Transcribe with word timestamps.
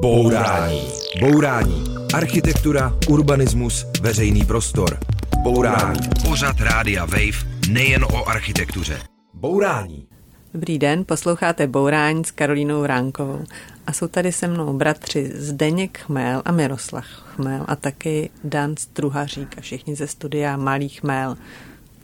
Bourání. 0.00 0.88
Bourání. 1.20 1.84
Architektura, 2.14 2.92
urbanismus, 3.08 3.86
veřejný 4.00 4.44
prostor. 4.44 4.98
Bourání. 5.42 6.00
Pořad 6.28 6.60
Rádia 6.60 7.04
Wave 7.04 7.68
nejen 7.70 8.04
o 8.04 8.28
architektuře. 8.28 8.98
Bourání. 9.34 10.06
Dobrý 10.54 10.78
den, 10.78 11.04
posloucháte 11.04 11.66
Bourání 11.66 12.24
s 12.24 12.30
Karolínou 12.30 12.86
Ránkovou. 12.86 13.44
A 13.86 13.92
jsou 13.92 14.08
tady 14.08 14.32
se 14.32 14.48
mnou 14.48 14.72
bratři 14.72 15.32
Zdeněk 15.34 15.98
Chmel 15.98 16.42
a 16.44 16.52
Miroslav 16.52 17.04
Chmel 17.04 17.64
a 17.68 17.76
taky 17.76 18.30
Dan 18.44 18.76
Struhařík 18.76 19.58
a 19.58 19.60
všichni 19.60 19.96
ze 19.96 20.06
studia 20.06 20.56
Malý 20.56 20.88
Chmel. 20.88 21.36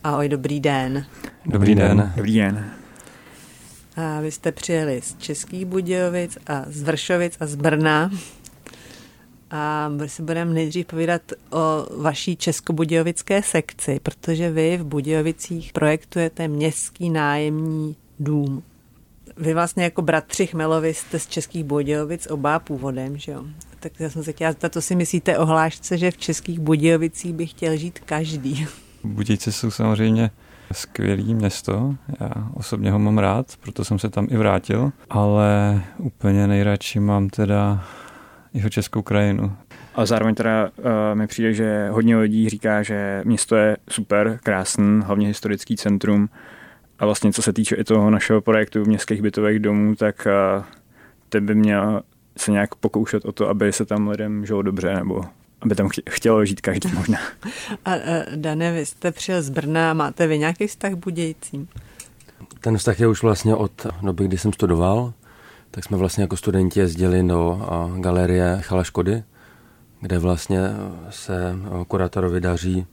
Ahoj, 0.04 0.28
dobrý 0.28 0.60
den. 0.60 1.04
Dobrý 1.46 1.74
den. 1.74 2.12
Dobrý 2.16 2.36
den. 2.36 2.64
A 3.96 4.20
vy 4.20 4.30
jste 4.30 4.52
přijeli 4.52 5.00
z 5.02 5.16
Českých 5.18 5.64
Budějovic 5.64 6.38
a 6.46 6.64
z 6.66 6.82
Vršovic 6.82 7.36
a 7.40 7.46
z 7.46 7.54
Brna. 7.54 8.10
A 9.50 9.88
my 9.88 10.08
si 10.08 10.22
budeme 10.22 10.54
nejdřív 10.54 10.86
povídat 10.86 11.22
o 11.50 11.86
vaší 12.02 12.36
českobudějovické 12.36 13.42
sekci, 13.42 14.00
protože 14.02 14.50
vy 14.50 14.76
v 14.76 14.84
Budějovicích 14.84 15.72
projektujete 15.72 16.48
městský 16.48 17.10
nájemní 17.10 17.96
dům. 18.20 18.62
Vy 19.36 19.54
vlastně 19.54 19.84
jako 19.84 20.02
bratři 20.02 20.46
Chmelovi 20.46 20.94
jste 20.94 21.18
z 21.18 21.26
Českých 21.26 21.64
Budějovic 21.64 22.26
oba 22.30 22.58
původem, 22.58 23.18
že 23.18 23.32
jo? 23.32 23.44
Tak 23.80 23.92
já 24.00 24.10
jsem 24.10 24.24
se 24.24 24.32
chtěla 24.32 24.52
zeptat, 24.52 24.72
co 24.72 24.82
si 24.82 24.96
myslíte 24.96 25.38
o 25.38 25.46
hlášce, 25.46 25.98
že 25.98 26.10
v 26.10 26.18
Českých 26.18 26.60
Budějovicích 26.60 27.32
by 27.32 27.46
chtěl 27.46 27.76
žít 27.76 27.98
každý? 27.98 28.66
Budějci 29.04 29.52
jsou 29.52 29.70
samozřejmě 29.70 30.30
skvělý 30.72 31.34
město, 31.34 31.94
já 32.20 32.30
osobně 32.54 32.90
ho 32.90 32.98
mám 32.98 33.18
rád, 33.18 33.46
proto 33.60 33.84
jsem 33.84 33.98
se 33.98 34.10
tam 34.10 34.26
i 34.30 34.36
vrátil, 34.36 34.92
ale 35.10 35.82
úplně 35.98 36.46
nejradši 36.46 37.00
mám 37.00 37.28
teda 37.28 37.84
jeho 38.54 38.68
českou 38.68 39.02
krajinu. 39.02 39.52
A 39.94 40.06
zároveň 40.06 40.34
teda 40.34 40.70
uh, 40.78 40.84
mi 41.14 41.26
přijde, 41.26 41.54
že 41.54 41.88
hodně 41.90 42.16
lidí 42.16 42.48
říká, 42.48 42.82
že 42.82 43.22
město 43.24 43.56
je 43.56 43.76
super, 43.90 44.38
krásný, 44.42 45.00
hlavně 45.04 45.26
historický 45.26 45.76
centrum. 45.76 46.28
A 46.98 47.04
vlastně 47.04 47.32
co 47.32 47.42
se 47.42 47.52
týče 47.52 47.76
i 47.76 47.84
toho 47.84 48.10
našeho 48.10 48.40
projektu 48.40 48.84
městských 48.84 49.22
bytových 49.22 49.58
domů, 49.58 49.94
tak 49.94 50.26
uh, 50.56 50.64
ten 51.28 51.46
by 51.46 51.54
měl 51.54 52.02
se 52.36 52.52
nějak 52.52 52.74
pokoušet 52.74 53.24
o 53.24 53.32
to, 53.32 53.48
aby 53.48 53.72
se 53.72 53.84
tam 53.84 54.08
lidem 54.08 54.46
žilo 54.46 54.62
dobře, 54.62 54.94
nebo 54.94 55.24
aby 55.64 55.74
tam 55.74 55.88
chtělo 56.10 56.44
žít 56.44 56.60
každý 56.60 56.92
možná. 56.94 57.18
A, 57.84 57.92
a 57.92 57.98
Dane, 58.36 58.72
vy 58.72 58.86
jste 58.86 59.12
přijel 59.12 59.42
z 59.42 59.50
Brna, 59.50 59.94
máte 59.94 60.26
vy 60.26 60.38
nějaký 60.38 60.66
vztah 60.66 60.92
k 60.92 60.96
Budějcím? 60.96 61.68
Ten 62.60 62.78
vztah 62.78 63.00
je 63.00 63.08
už 63.08 63.22
vlastně 63.22 63.54
od 63.54 63.86
doby, 64.02 64.24
kdy 64.24 64.38
jsem 64.38 64.52
studoval, 64.52 65.12
tak 65.70 65.84
jsme 65.84 65.96
vlastně 65.96 66.22
jako 66.22 66.36
studenti 66.36 66.80
jezdili 66.80 67.28
do 67.28 67.68
galerie 68.00 68.58
Chala 68.60 68.84
Škody, 68.84 69.22
kde 70.00 70.18
vlastně 70.18 70.60
se 71.10 71.56
kurátorovi 71.88 72.40
daří 72.40 72.86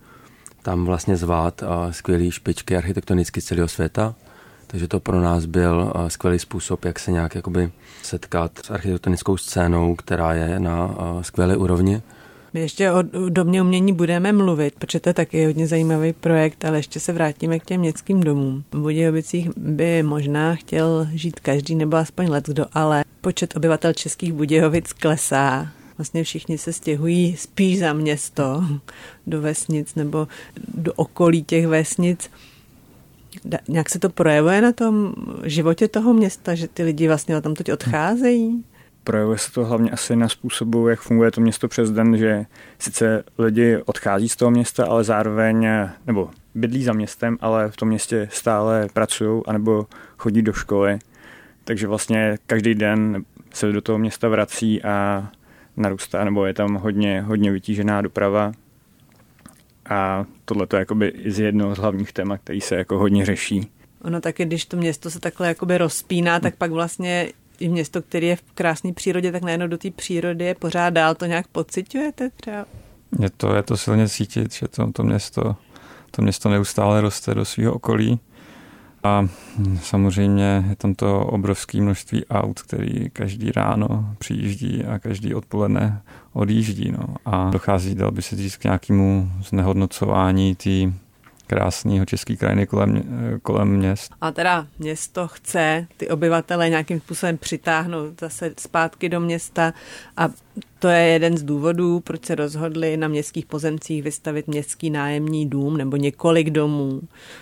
tam 0.62 0.86
vlastně 0.86 1.18
zvát 1.18 1.64
skvělý 1.92 2.32
špičky 2.32 2.78
architektonicky 2.78 3.42
celého 3.42 3.68
světa. 3.68 4.16
Takže 4.68 4.88
to 4.88 5.00
pro 5.00 5.22
nás 5.22 5.46
byl 5.46 5.94
skvělý 6.08 6.40
způsob, 6.40 6.86
jak 6.86 7.00
se 7.00 7.12
nějak 7.12 7.36
jakoby 7.36 7.72
setkat 8.02 8.52
s 8.66 8.70
architektonickou 8.70 9.38
scénou, 9.38 9.96
která 9.96 10.34
je 10.34 10.60
na 10.60 10.96
skvělé 11.22 11.58
úrovni. 11.58 12.02
My 12.54 12.60
ještě 12.60 12.92
o 12.92 13.02
domě 13.30 13.62
umění 13.62 13.94
budeme 13.94 14.32
mluvit, 14.32 14.74
protože 14.76 15.00
to 15.00 15.10
je 15.10 15.14
taky 15.14 15.46
hodně 15.46 15.68
zajímavý 15.68 16.14
projekt, 16.14 16.66
ale 16.66 16.78
ještě 16.78 17.00
se 17.00 17.14
vrátíme 17.14 17.60
k 17.60 17.66
těm 17.66 17.80
městským 17.80 18.20
domům. 18.22 18.64
V 18.72 18.78
Budějovicích 18.78 19.50
by 19.58 20.04
možná 20.04 20.56
chtěl 20.56 21.08
žít 21.14 21.40
každý 21.40 21.76
nebo 21.76 21.98
aspoň 21.98 22.30
let 22.30 22.48
kdo, 22.48 22.66
ale 22.74 23.04
počet 23.22 23.56
obyvatel 23.56 23.94
českých 23.94 24.34
Budějovic 24.34 24.94
klesá. 24.94 25.68
Vlastně 25.98 26.24
všichni 26.24 26.58
se 26.58 26.74
stěhují 26.74 27.36
spíš 27.38 27.80
za 27.80 27.94
město, 27.94 28.64
do 29.28 29.42
vesnic 29.42 29.96
nebo 29.96 30.28
do 30.74 30.94
okolí 30.94 31.44
těch 31.44 31.68
vesnic. 31.68 32.30
Nějak 33.68 33.90
se 33.90 34.00
to 34.00 34.10
projevuje 34.10 34.62
na 34.62 34.72
tom 34.72 35.14
životě 35.44 35.88
toho 35.88 36.14
města, 36.14 36.56
že 36.56 36.68
ty 36.68 36.84
lidi 36.84 37.08
vlastně 37.08 37.42
tam 37.42 37.54
teď 37.54 37.72
odcházejí? 37.72 38.64
Projevuje 39.04 39.38
se 39.38 39.52
to 39.52 39.66
hlavně 39.66 39.92
asi 39.92 40.16
na 40.16 40.30
způsobu, 40.30 40.88
jak 40.88 41.00
funguje 41.00 41.32
to 41.32 41.42
město 41.42 41.68
přes 41.68 41.92
den, 41.92 42.18
že 42.18 42.46
sice 42.80 43.24
lidi 43.38 43.78
odchází 43.86 44.30
z 44.30 44.36
toho 44.36 44.52
města, 44.52 44.86
ale 44.86 45.04
zároveň, 45.04 45.68
nebo 46.08 46.30
bydlí 46.56 46.84
za 46.84 46.94
městem, 46.94 47.38
ale 47.42 47.72
v 47.72 47.78
tom 47.78 47.88
městě 47.88 48.28
stále 48.32 48.88
pracují 48.94 49.44
anebo 49.48 49.88
chodí 50.18 50.42
do 50.42 50.54
školy. 50.54 51.00
Takže 51.64 51.88
vlastně 51.88 52.38
každý 52.46 52.76
den 52.76 53.26
se 53.54 53.72
do 53.72 53.82
toho 53.82 53.98
města 53.98 54.30
vrací 54.30 54.84
a 54.84 55.28
narůstá, 55.78 56.24
nebo 56.24 56.46
je 56.46 56.54
tam 56.54 56.76
hodně, 56.76 57.22
hodně 57.22 57.52
vytížená 57.52 58.02
doprava. 58.02 58.52
A 59.90 60.26
tohle 60.46 60.68
to 60.68 60.76
je 60.76 60.80
jakoby 60.80 61.14
z 61.26 61.40
jednoho 61.40 61.76
z 61.76 61.80
hlavních 61.80 62.14
témat, 62.14 62.40
který 62.44 62.62
se 62.62 62.76
jako 62.76 62.98
hodně 62.98 63.26
řeší. 63.26 63.72
Ono 64.02 64.22
taky, 64.22 64.46
když 64.46 64.66
to 64.66 64.78
město 64.78 65.12
se 65.12 65.20
takhle 65.20 65.48
jakoby 65.48 65.78
rozpíná, 65.78 66.40
tak 66.40 66.56
pak 66.56 66.72
vlastně 66.72 67.30
i 67.60 67.70
město, 67.70 68.02
které 68.02 68.26
je 68.26 68.36
v 68.36 68.44
krásné 68.54 68.94
přírodě, 68.94 69.32
tak 69.32 69.44
najednou 69.44 69.68
do 69.68 69.78
té 69.78 69.92
přírody 69.92 70.46
je 70.46 70.56
pořád 70.56 70.90
dál. 70.90 71.16
To 71.16 71.26
nějak 71.26 71.48
pocitujete 71.48 72.30
třeba? 72.30 72.66
Je 73.20 73.30
to, 73.30 73.56
je 73.56 73.64
to 73.64 73.78
silně 73.78 74.10
cítit, 74.10 74.54
že 74.54 74.68
to, 74.68 74.92
to, 74.92 75.04
město, 75.04 75.56
to 76.12 76.22
město 76.22 76.50
neustále 76.50 77.02
roste 77.02 77.36
do 77.36 77.46
svého 77.46 77.74
okolí. 77.74 78.20
A 79.04 79.28
samozřejmě 79.82 80.66
je 80.70 80.76
tam 80.76 80.96
to 80.96 81.20
obrovské 81.20 81.82
množství 81.82 82.26
aut, 82.26 82.62
který 82.62 83.10
každý 83.10 83.52
ráno 83.52 84.16
přijíždí 84.18 84.84
a 84.84 85.00
každý 85.00 85.36
odpoledne 85.36 86.02
odjíždí. 86.34 86.92
No. 86.92 87.16
A 87.26 87.50
dochází, 87.50 87.96
dal 87.96 88.12
by 88.12 88.22
se 88.22 88.36
říct, 88.36 88.58
k 88.58 88.64
nějakému 88.64 89.32
znehodnocování 89.44 90.56
té 90.56 90.94
krásného 91.52 92.06
český 92.06 92.38
krajiny 92.38 92.68
kolem, 92.68 93.04
kolem 93.44 93.68
měst. 93.68 94.12
A 94.22 94.32
teda 94.32 94.68
město 94.80 95.28
chce 95.28 95.88
ty 95.98 96.10
obyvatele 96.10 96.70
nějakým 96.70 97.00
způsobem 97.00 97.38
přitáhnout 97.38 98.20
zase 98.20 98.54
zpátky 98.60 99.10
do 99.10 99.20
města 99.20 99.74
a 100.18 100.30
to 100.80 100.88
je 100.88 101.02
jeden 101.02 101.38
z 101.38 101.44
důvodů, 101.44 102.00
proč 102.00 102.26
se 102.26 102.36
rozhodli 102.36 102.98
na 102.98 103.08
městských 103.08 103.46
pozemcích 103.46 104.04
vystavit 104.04 104.48
městský 104.48 104.90
nájemní 104.90 105.50
dům 105.50 105.78
nebo 105.78 105.98
několik 105.98 106.50
domů. 106.50 107.02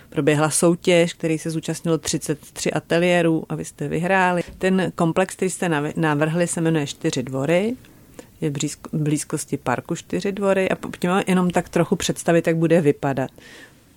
Proběhla 0.09 0.49
soutěž, 0.49 1.13
který 1.13 1.37
se 1.37 1.49
zúčastnilo 1.49 1.97
33 1.97 2.71
ateliérů 2.71 3.43
a 3.49 3.55
vy 3.55 3.65
jste 3.65 3.87
vyhráli. 3.87 4.43
Ten 4.57 4.91
komplex, 4.95 5.35
který 5.35 5.51
jste 5.51 5.69
navrhli, 5.95 6.47
se 6.47 6.61
jmenuje 6.61 6.87
Čtyři 6.87 7.23
dvory 7.23 7.75
je 8.41 8.49
v 8.49 8.53
blízkosti 8.93 9.57
parku 9.57 9.95
Čtyři 9.95 10.31
dvory 10.31 10.69
a 10.69 10.75
pojďme 10.75 11.23
jenom 11.27 11.49
tak 11.49 11.69
trochu 11.69 11.95
představit, 11.95 12.47
jak 12.47 12.57
bude 12.57 12.81
vypadat. 12.81 13.31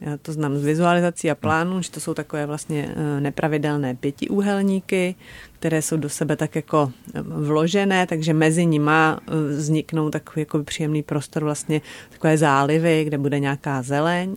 Já 0.06 0.16
to 0.16 0.32
znám 0.32 0.58
z 0.58 0.64
vizualizací 0.64 1.30
a 1.30 1.34
plánů, 1.34 1.82
že 1.82 1.90
to 1.90 2.00
jsou 2.00 2.14
takové 2.14 2.46
vlastně 2.46 2.94
eh, 2.96 3.20
nepravidelné 3.20 3.94
pětiúhelníky, 3.94 5.14
které 5.52 5.82
jsou 5.82 5.96
do 5.96 6.08
sebe 6.08 6.36
tak 6.36 6.56
jako 6.56 6.92
eh, 7.14 7.20
vložené, 7.22 8.06
takže 8.06 8.32
mezi 8.34 8.66
nima 8.66 9.20
eh, 9.20 9.32
vzniknou 9.56 10.10
takový 10.10 10.40
jako 10.40 10.62
příjemný 10.62 11.02
prostor, 11.02 11.44
vlastně 11.44 11.80
takové 12.10 12.38
zálivy, 12.38 13.04
kde 13.04 13.18
bude 13.18 13.38
nějaká 13.38 13.82
zeleň. 13.82 14.36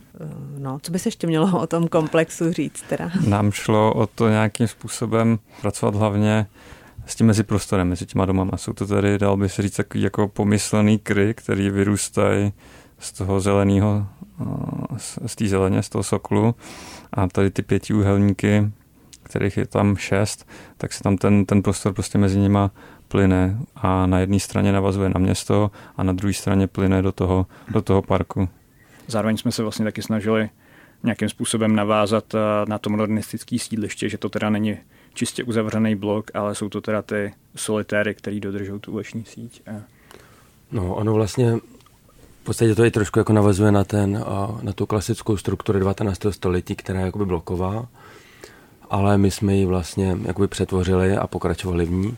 No, 0.57 0.79
co 0.81 0.91
by 0.91 0.99
se 0.99 1.07
ještě 1.07 1.27
mělo 1.27 1.61
o 1.61 1.67
tom 1.67 1.87
komplexu 1.87 2.53
říct 2.53 2.81
teda? 2.89 3.11
Nám 3.27 3.51
šlo 3.51 3.93
o 3.93 4.07
to 4.07 4.29
nějakým 4.29 4.67
způsobem 4.67 5.39
pracovat 5.61 5.95
hlavně 5.95 6.47
s 7.05 7.15
tím 7.15 7.27
mezi 7.27 7.43
prostorem, 7.43 7.89
mezi 7.89 8.05
těma 8.05 8.25
domama. 8.25 8.57
Jsou 8.57 8.73
to 8.73 8.87
tady, 8.87 9.17
dal 9.17 9.37
by 9.37 9.49
se 9.49 9.61
říct, 9.61 9.75
takový 9.75 10.03
jako 10.03 10.27
pomyslený 10.27 10.99
kry, 10.99 11.33
který 11.33 11.69
vyrůstají 11.69 12.53
z 12.99 13.11
toho 13.11 13.39
zeleného 13.39 14.07
z 15.27 15.35
té 15.35 15.47
zeleně, 15.47 15.83
z 15.83 15.89
toho 15.89 16.03
soklu 16.03 16.55
a 17.13 17.27
tady 17.27 17.49
ty 17.49 17.61
pětiúhelníky, 17.61 18.71
kterých 19.23 19.57
je 19.57 19.67
tam 19.67 19.95
šest, 19.95 20.49
tak 20.77 20.93
se 20.93 21.03
tam 21.03 21.17
ten, 21.17 21.45
ten 21.45 21.63
prostor 21.63 21.93
prostě 21.93 22.17
mezi 22.17 22.39
nima 22.39 22.71
plyne 23.07 23.57
a 23.75 24.05
na 24.05 24.19
jedné 24.19 24.39
straně 24.39 24.71
navazuje 24.71 25.09
na 25.09 25.19
město 25.19 25.71
a 25.97 26.03
na 26.03 26.13
druhé 26.13 26.33
straně 26.33 26.67
plyne 26.67 27.01
do 27.01 27.11
toho, 27.11 27.45
do 27.71 27.81
toho 27.81 28.01
parku. 28.01 28.49
Zároveň 29.07 29.37
jsme 29.37 29.51
se 29.51 29.61
vlastně 29.61 29.85
taky 29.85 30.01
snažili 30.01 30.49
nějakým 31.03 31.29
způsobem 31.29 31.75
navázat 31.75 32.35
na 32.67 32.77
to 32.77 32.89
modernistické 32.89 33.59
sídliště, 33.59 34.09
že 34.09 34.17
to 34.17 34.29
teda 34.29 34.49
není 34.49 34.77
čistě 35.13 35.43
uzavřený 35.43 35.95
blok, 35.95 36.31
ale 36.33 36.55
jsou 36.55 36.69
to 36.69 36.81
teda 36.81 37.01
ty 37.01 37.33
solitéry, 37.55 38.15
který 38.15 38.39
dodržou 38.39 38.79
tu 38.79 38.91
uleční 38.91 39.25
síť. 39.25 39.61
No, 40.71 40.95
ono 40.95 41.13
vlastně 41.13 41.53
podstatě 42.45 42.75
to 42.75 42.85
i 42.85 42.91
trošku 42.91 43.19
jako 43.19 43.33
navazuje 43.33 43.71
na, 43.71 43.83
ten, 43.83 44.25
na 44.61 44.73
tu 44.73 44.85
klasickou 44.85 45.37
strukturu 45.37 45.79
19. 45.79 46.19
století, 46.29 46.75
která 46.75 46.99
je 46.99 47.05
jakoby 47.05 47.25
bloková, 47.25 47.87
ale 48.89 49.17
my 49.17 49.31
jsme 49.31 49.55
ji 49.55 49.65
vlastně 49.65 50.17
jakoby 50.25 50.47
přetvořili 50.47 51.17
a 51.17 51.27
pokračovali 51.27 51.85
v 51.85 51.91
ní. 51.91 52.17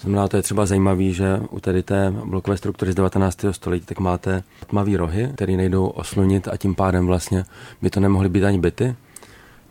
Znamená, 0.00 0.28
to 0.28 0.36
je 0.36 0.42
třeba 0.42 0.66
zajímavé, 0.66 1.10
že 1.10 1.40
u 1.50 1.60
tady 1.60 1.82
té 1.82 2.10
blokové 2.24 2.56
struktury 2.56 2.92
z 2.92 2.94
19. 2.94 3.44
století 3.50 3.86
tak 3.86 4.00
máte 4.00 4.42
tmavý 4.66 4.96
rohy, 4.96 5.30
které 5.34 5.56
nejdou 5.56 5.86
oslunit 5.86 6.48
a 6.48 6.56
tím 6.56 6.74
pádem 6.74 7.06
vlastně 7.06 7.44
by 7.82 7.90
to 7.90 8.00
nemohly 8.00 8.28
být 8.28 8.44
ani 8.44 8.58
byty. 8.58 8.94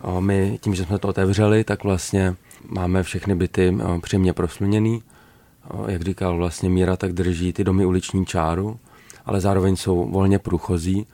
A 0.02 0.20
my 0.20 0.60
tím, 0.62 0.76
že 0.76 0.86
jsme 0.86 1.00
to 1.00 1.08
otevřeli, 1.08 1.64
tak 1.64 1.84
vlastně 1.84 2.36
máme 2.70 3.04
všechny 3.04 3.36
byty 3.36 3.78
příjemně 4.02 4.34
prosluněný 4.34 5.04
jak 5.88 6.02
říkal 6.02 6.38
vlastně 6.38 6.70
Míra, 6.70 6.98
tak 6.98 7.14
drží 7.14 7.54
ty 7.54 7.64
domy 7.64 7.86
uliční 7.86 8.26
čáru, 8.26 8.80
ale 9.28 9.42
zároveň 9.42 9.76
jsou 9.76 10.10
volně 10.12 10.40
průchozí 10.40 11.08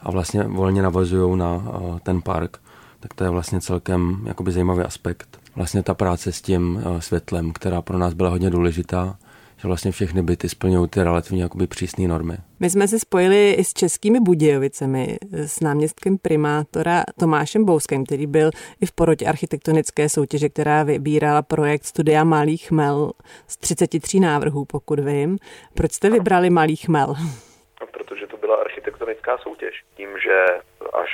a 0.00 0.10
vlastně 0.10 0.42
volně 0.42 0.82
navazují 0.82 1.38
na 1.38 1.62
ten 2.02 2.22
park. 2.22 2.58
Tak 3.00 3.14
to 3.14 3.24
je 3.24 3.30
vlastně 3.30 3.60
celkem 3.60 4.24
jakoby 4.26 4.52
zajímavý 4.52 4.82
aspekt. 4.82 5.38
Vlastně 5.56 5.82
ta 5.82 5.94
práce 5.94 6.32
s 6.32 6.42
tím 6.42 6.82
světlem, 6.98 7.52
která 7.52 7.82
pro 7.82 7.98
nás 7.98 8.14
byla 8.14 8.30
hodně 8.30 8.50
důležitá, 8.50 9.18
že 9.56 9.68
vlastně 9.68 9.92
všechny 9.92 10.22
byty 10.22 10.48
splňují 10.48 10.88
ty 10.88 11.02
relativně 11.02 11.42
jakoby 11.42 11.66
přísné 11.66 12.08
normy. 12.08 12.36
My 12.60 12.70
jsme 12.70 12.88
se 12.88 12.98
spojili 12.98 13.52
i 13.52 13.64
s 13.64 13.72
českými 13.72 14.20
Budějovicemi, 14.20 15.18
s 15.32 15.60
náměstkem 15.60 16.18
primátora 16.18 17.04
Tomášem 17.18 17.64
Bouskem, 17.64 18.04
který 18.04 18.26
byl 18.26 18.50
i 18.80 18.86
v 18.86 18.92
porotě 18.92 19.26
architektonické 19.26 20.08
soutěže, 20.08 20.48
která 20.48 20.82
vybírala 20.82 21.42
projekt 21.42 21.84
Studia 21.84 22.24
Malý 22.24 22.56
chmel 22.56 23.12
z 23.46 23.56
33 23.56 24.20
návrhů, 24.20 24.64
pokud 24.64 24.98
vím. 24.98 25.38
Proč 25.74 25.92
jste 25.92 26.10
vybrali 26.10 26.50
Malý 26.50 26.76
chmel? 26.76 27.14
No, 28.10 28.16
protože 28.16 28.26
to 28.26 28.36
byla 28.36 28.56
architektonická 28.56 29.38
soutěž. 29.38 29.84
Tím, 29.96 30.18
že 30.18 30.46
až 30.92 31.10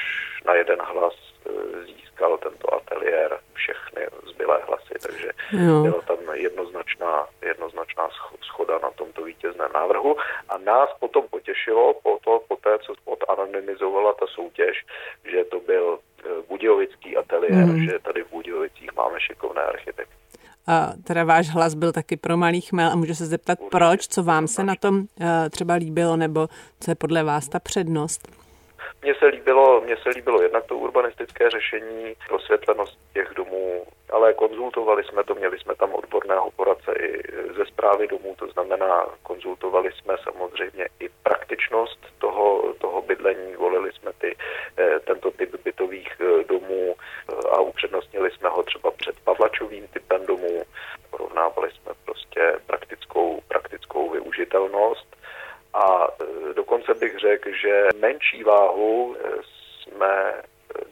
na 0.46 0.54
jeden 0.54 0.78
hlas 0.82 1.14
e, 1.14 1.84
získal 1.86 2.38
tento 2.38 2.74
ateliér 2.74 3.38
všechny 3.54 4.06
zbylé 4.26 4.60
hlasy, 4.66 4.94
takže 5.02 5.30
jo. 5.52 5.82
byla 5.82 6.00
tam 6.00 6.18
jednoznačná, 6.34 7.26
jednoznačná 7.42 8.08
schoda 8.42 8.78
na 8.82 8.90
tomto 8.90 9.22
vítězném 9.22 9.70
návrhu 9.74 10.16
a 10.48 10.58
nás 10.58 10.90
potom 11.00 11.28
potěšilo 11.30 11.94
po, 11.94 12.18
to, 12.24 12.40
po 12.48 12.56
té, 12.56 12.78
co 12.78 12.94
odanonymizovala 13.04 14.14
ta 14.14 14.26
soutěž, 14.26 14.84
že 15.30 15.44
to 15.44 15.60
byl 15.60 15.98
e, 15.98 16.42
Budějovický 16.48 17.16
ateliér, 17.16 17.66
mm. 17.66 17.84
že 17.84 17.98
tady 17.98 18.22
v 18.22 18.30
Budějovicích 18.30 18.96
máme 18.96 19.20
šikovné 19.20 19.62
architekty. 19.62 20.13
Teda 21.02 21.24
váš 21.24 21.48
hlas 21.48 21.74
byl 21.74 21.92
taky 21.92 22.16
pro 22.16 22.36
malý 22.36 22.60
chmel 22.60 22.90
a 22.90 22.96
můžu 22.96 23.14
se 23.14 23.26
zeptat, 23.26 23.58
proč, 23.70 24.08
co 24.08 24.22
vám 24.22 24.48
se 24.48 24.64
na 24.64 24.74
tom 24.74 24.96
uh, 24.96 25.04
třeba 25.50 25.74
líbilo, 25.74 26.16
nebo 26.16 26.48
co 26.80 26.90
je 26.90 26.94
podle 26.94 27.22
vás 27.22 27.48
ta 27.48 27.60
přednost? 27.60 28.28
Mně 29.04 29.14
se 29.14 29.26
líbilo, 29.26 29.80
mně 29.80 29.96
se 29.96 30.08
líbilo 30.08 30.42
jednak 30.42 30.64
to 30.64 30.76
urbanistické 30.76 31.50
řešení, 31.50 32.14
prosvětlenost 32.28 32.98
těch 33.12 33.28
domů, 33.36 33.86
ale 34.10 34.34
konzultovali 34.34 35.04
jsme 35.04 35.24
to, 35.24 35.34
měli 35.34 35.58
jsme 35.58 35.74
tam 35.74 35.94
odborného 35.94 36.50
poradce 36.50 36.92
i 36.92 37.22
ze 37.56 37.66
zprávy 37.66 38.06
domů, 38.06 38.34
to 38.38 38.46
znamená, 38.48 39.06
konzultovali 39.22 39.92
jsme 39.92 40.16
samozřejmě 40.22 40.88
i 41.00 41.08
praktičnost 41.22 41.98
toho, 42.18 42.74
toho 42.78 43.02
bydlení, 43.02 43.56
volili 43.56 43.92
jsme 43.92 44.12
ty, 44.18 44.36
eh, 44.78 45.00
tento 45.00 45.30
typ 45.30 45.54
bytových 45.64 46.12
eh, 46.20 46.44
domů 46.44 46.94
eh, 46.94 47.32
a 47.52 47.60
upřednostnili 47.60 48.30
jsme 48.30 48.48
ho 48.48 48.62
třeba 48.62 48.90
před 48.90 49.20
Pavlačovým 49.24 49.88
typem 49.88 50.26
domů, 50.26 50.62
porovnávali 51.10 51.70
jsme 51.70 51.92
prostě 52.04 52.54
praktickou, 52.66 53.40
praktickou 53.48 54.10
využitelnost 54.10 55.16
a 55.74 56.08
e, 56.50 56.54
dokonce 56.54 56.94
bych 56.94 57.18
řekl, 57.18 57.50
že 57.62 57.88
menší 58.00 58.42
váhu 58.42 59.16
e, 59.16 59.28
jsme 59.82 60.34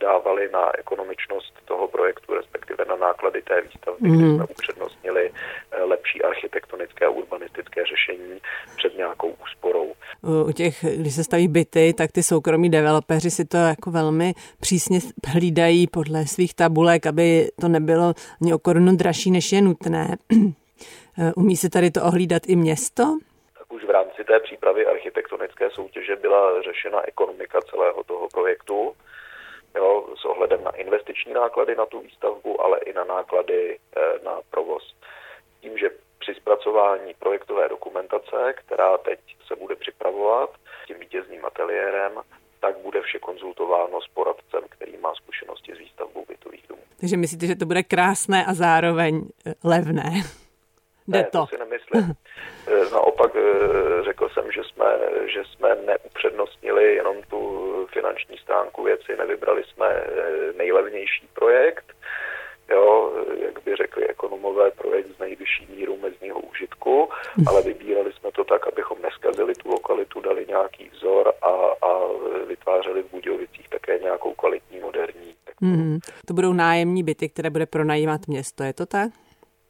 dávali 0.00 0.48
na 0.52 0.78
ekonomičnost 0.78 1.54
toho 1.64 1.88
projektu, 1.88 2.34
respektive 2.34 2.84
na 2.84 2.96
náklady 2.96 3.42
té 3.42 3.60
výstavby, 3.60 4.08
mm. 4.08 4.18
kde 4.18 4.34
jsme 4.34 4.44
upřednostnili 4.44 5.30
e, 5.70 5.82
lepší 5.82 6.22
architektonické 6.22 7.06
a 7.06 7.10
urbanistické 7.10 7.84
řešení 7.86 8.40
před 8.76 8.96
nějakou 8.96 9.36
úsporou. 9.44 9.92
U 10.46 10.52
těch, 10.52 10.84
když 10.96 11.14
se 11.14 11.24
staví 11.24 11.48
byty, 11.48 11.94
tak 11.98 12.12
ty 12.12 12.22
soukromí 12.22 12.70
developeři 12.70 13.30
si 13.30 13.44
to 13.44 13.56
jako 13.56 13.90
velmi 13.90 14.32
přísně 14.60 14.98
hlídají 15.26 15.86
podle 15.86 16.26
svých 16.26 16.54
tabulek, 16.54 17.06
aby 17.06 17.48
to 17.60 17.68
nebylo 17.68 18.14
ani 18.42 18.54
o 18.54 18.58
korunu 18.58 18.96
dražší, 18.96 19.30
než 19.30 19.52
je 19.52 19.62
nutné. 19.62 20.16
Umí 21.36 21.56
se 21.56 21.70
tady 21.70 21.90
to 21.90 22.02
ohlídat 22.02 22.42
i 22.46 22.56
město? 22.56 23.18
už 23.72 23.84
v 23.84 23.90
rámci 23.90 24.24
té 24.24 24.40
přípravy 24.40 24.86
architektonické 25.12 25.70
soutěže 25.70 26.16
byla 26.16 26.62
řešena 26.62 27.08
ekonomika 27.08 27.60
celého 27.60 28.04
toho 28.04 28.28
projektu, 28.28 28.96
jo, 29.74 30.06
s 30.20 30.24
ohledem 30.24 30.64
na 30.64 30.70
investiční 30.70 31.32
náklady 31.32 31.76
na 31.76 31.86
tu 31.86 32.00
výstavbu, 32.00 32.60
ale 32.60 32.78
i 32.78 32.92
na 32.92 33.04
náklady 33.04 33.78
eh, 33.96 34.00
na 34.24 34.40
provoz. 34.50 34.94
Tím, 35.60 35.78
že 35.78 35.90
při 36.18 36.34
zpracování 36.34 37.14
projektové 37.18 37.68
dokumentace, 37.68 38.54
která 38.56 38.98
teď 38.98 39.20
se 39.46 39.56
bude 39.56 39.76
připravovat 39.76 40.50
tím 40.86 40.98
vítězným 40.98 41.44
ateliérem, 41.44 42.12
tak 42.60 42.78
bude 42.78 43.00
vše 43.00 43.18
konzultováno 43.18 44.00
s 44.00 44.08
poradcem, 44.14 44.62
který 44.68 44.96
má 44.96 45.14
zkušenosti 45.14 45.74
s 45.74 45.78
výstavbou 45.78 46.24
bytových 46.28 46.66
domů. 46.68 46.82
Takže 47.00 47.16
myslíte, 47.16 47.46
že 47.46 47.56
to 47.56 47.66
bude 47.66 47.82
krásné 47.82 48.46
a 48.46 48.54
zároveň 48.54 49.22
eh, 49.46 49.54
levné? 49.64 50.10
Jde 51.12 51.18
ne, 51.18 51.24
to. 51.24 51.38
to 51.38 51.46
si 51.46 51.58
nemyslím. 51.58 52.14
Eh, 52.66 52.90
naopak 52.92 53.36
eh, 53.36 54.02
řekl 54.04 54.28
jsem, 54.28 54.52
že 54.52 54.60
jsme, 54.64 54.98
že 55.26 55.42
jsme 55.44 55.76
neupřednostnili 55.86 56.94
jenom 56.94 57.16
tu 57.30 57.40
finanční 57.92 58.38
stránku 58.38 58.82
věci, 58.82 59.16
nevybrali 59.18 59.64
jsme 59.64 59.86
eh, 59.88 60.52
nejlevnější 60.56 61.28
projekt, 61.32 61.92
jo, 62.70 63.12
jak 63.46 63.62
by 63.64 63.76
řekli 63.76 64.08
ekonomové, 64.08 64.70
projekt 64.70 65.08
z 65.16 65.18
nejvyšší 65.18 65.66
míru 65.76 65.96
mezního 65.96 66.40
užitku, 66.40 67.08
hm. 67.36 67.48
ale 67.48 67.62
vybírali 67.62 68.12
jsme 68.12 68.32
to 68.32 68.44
tak, 68.44 68.66
abychom 68.68 68.98
neskazili 69.02 69.54
tu 69.54 69.68
lokalitu, 69.68 70.20
dali 70.20 70.46
nějaký 70.48 70.90
vzor 70.92 71.32
a, 71.42 71.48
a 71.86 72.08
vytvářeli 72.46 73.02
v 73.02 73.10
Budějovicích 73.10 73.68
také 73.68 73.98
nějakou 73.98 74.34
kvalitní 74.34 74.80
moderní. 74.80 75.34
Mm, 75.60 75.98
to 76.26 76.34
budou 76.34 76.52
nájemní 76.52 77.02
byty, 77.02 77.28
které 77.28 77.50
bude 77.50 77.66
pronajímat 77.66 78.20
město, 78.28 78.64
je 78.64 78.72
to 78.72 78.86
tak? 78.86 79.10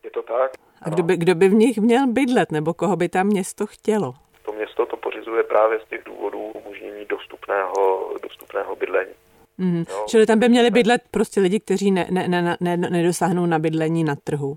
Je 0.05 0.11
to 0.11 0.23
tak. 0.23 0.51
A 0.83 0.91
kdo 0.91 1.03
by, 1.03 1.17
kdo 1.17 1.35
by 1.35 1.49
v 1.49 1.55
nich 1.55 1.79
měl 1.79 2.07
bydlet, 2.07 2.53
nebo 2.53 2.75
koho 2.75 2.97
by 2.97 3.09
tam 3.09 3.27
město 3.27 3.67
chtělo? 3.67 4.15
To 4.45 4.53
město 4.53 4.87
to 4.87 4.97
pořizuje 4.97 5.43
právě 5.43 5.81
z 5.87 5.89
těch 5.89 6.05
důvodů 6.05 6.39
umožnění 6.39 7.05
dostupného, 7.05 8.11
dostupného 8.23 8.77
bydlení. 8.77 9.13
Mm. 9.59 9.85
Čili 10.07 10.27
tam 10.27 10.39
by 10.39 10.49
měli 10.49 10.71
bydlet 10.71 11.03
prostě 11.11 11.41
lidi, 11.41 11.61
kteří 11.61 11.91
ne, 11.91 12.07
ne, 12.11 12.29
ne, 12.29 12.57
ne, 12.61 12.77
nedosáhnou 12.77 13.47
na 13.47 13.59
bydlení 13.59 14.05
na 14.05 14.15
trhu. 14.25 14.57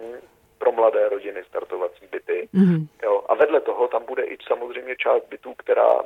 Mm. 0.00 0.18
Pro 0.58 0.72
mladé 0.72 1.08
rodiny 1.08 1.42
startovací 1.48 1.91
byty. 2.12 2.48
Mm. 2.52 2.86
Jo. 3.02 3.24
A 3.28 3.34
vedle 3.34 3.60
toho 3.60 3.88
tam 3.88 4.02
bude 4.08 4.22
i 4.22 4.36
samozřejmě 4.46 4.96
část 4.96 5.24
bytů, 5.30 5.54
která 5.56 5.92
e, 6.00 6.04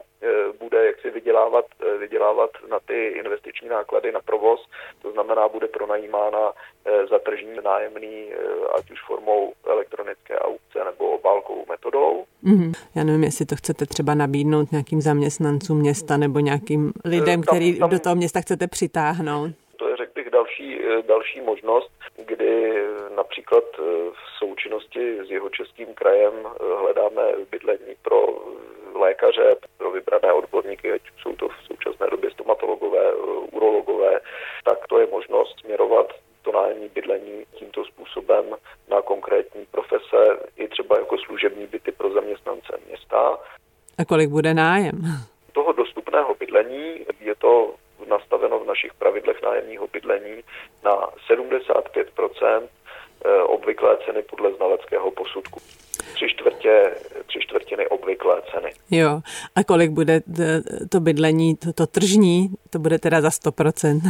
bude 0.60 0.86
jaksi 0.86 1.10
vydělávat, 1.10 1.64
e, 1.80 1.98
vydělávat 1.98 2.50
na 2.70 2.78
ty 2.80 3.06
investiční 3.06 3.68
náklady 3.68 4.12
na 4.12 4.20
provoz. 4.20 4.60
To 5.02 5.12
znamená, 5.12 5.48
bude 5.48 5.68
pronajímána 5.68 6.52
e, 6.84 7.06
za 7.06 7.18
tržní 7.18 7.58
nájemný, 7.64 8.32
e, 8.32 8.36
ať 8.78 8.90
už 8.90 8.98
formou 9.06 9.52
elektronické 9.66 10.38
aukce 10.38 10.84
nebo 10.84 11.10
obálkovou 11.10 11.64
metodou. 11.68 12.24
Mm. 12.42 12.72
Já 12.94 13.04
nevím, 13.04 13.24
jestli 13.24 13.46
to 13.46 13.56
chcete 13.56 13.86
třeba 13.86 14.14
nabídnout 14.14 14.72
nějakým 14.72 15.00
zaměstnancům 15.00 15.78
města 15.78 16.16
nebo 16.16 16.38
nějakým 16.38 16.92
lidem, 17.04 17.42
tam, 17.42 17.54
který 17.54 17.78
tam, 17.78 17.90
do 17.90 17.98
toho 17.98 18.16
města 18.16 18.40
chcete 18.40 18.66
přitáhnout. 18.66 19.50
To 19.76 19.88
je, 19.88 19.96
řekl 19.96 20.15
další, 21.02 21.40
možnost, 21.40 21.90
kdy 22.26 22.84
například 23.16 23.64
e, 23.78 23.82
v 24.10 24.38
součinnosti 24.38 25.18
s 25.26 25.30
jeho 25.30 25.48
českým 25.50 25.94
krajem 25.94 26.34
hledáme 26.78 27.22
bydlení 27.50 27.94
pro 28.02 28.26
lékaře, 28.94 29.56
pro 29.78 29.90
vybrané 29.90 30.32
odborníky, 30.32 30.92
ať 30.92 31.02
jsou 31.22 31.36
to 31.36 31.48
v 31.48 31.66
současné 31.66 32.06
době 32.10 32.30
stomatologové, 32.30 33.14
urologové, 33.52 34.20
tak 34.64 34.78
to 34.88 34.98
je 34.98 35.06
možnost 35.06 35.60
směrovat 35.60 36.12
to 36.42 36.52
nájemní 36.52 36.88
bydlení 36.88 37.44
tímto 37.54 37.84
způsobem 37.84 38.44
na 38.90 39.02
konkrétní 39.02 39.66
profese, 39.70 40.38
i 40.56 40.68
třeba 40.68 40.98
jako 40.98 41.18
služební 41.18 41.66
byty 41.66 41.92
pro 41.92 42.10
zaměstnance 42.10 42.78
města. 42.86 43.38
A 43.98 44.04
kolik 44.04 44.30
bude 44.30 44.54
nájem? 44.54 45.00
Toho 45.52 45.72
dostupného 45.72 46.34
bydlení 46.34 47.06
je 47.20 47.34
to 47.34 47.74
nastaveno 48.08 48.58
v 48.58 48.66
našich 48.66 48.94
pravidlech 48.94 49.42
nájemního 49.42 49.86
bydlení 49.92 50.42
na 50.84 51.10
75 51.26 52.08
eh, 53.24 53.42
obvyklé 53.42 53.98
ceny 54.06 54.22
podle 54.22 54.52
znaleckého 54.52 55.10
posudku. 55.10 55.60
Tři, 56.14 56.28
čtvrtě, 56.28 56.94
tři 57.26 57.38
čtvrtiny 57.40 57.88
obvyklé 57.88 58.42
ceny. 58.54 58.72
Jo, 58.90 59.20
a 59.54 59.64
kolik 59.64 59.90
bude 59.90 60.20
to 60.90 61.00
bydlení, 61.00 61.56
to, 61.56 61.72
to 61.72 61.86
tržní, 61.86 62.48
to 62.70 62.78
bude 62.78 62.98
teda 62.98 63.20
za 63.20 63.28
100% 63.28 64.00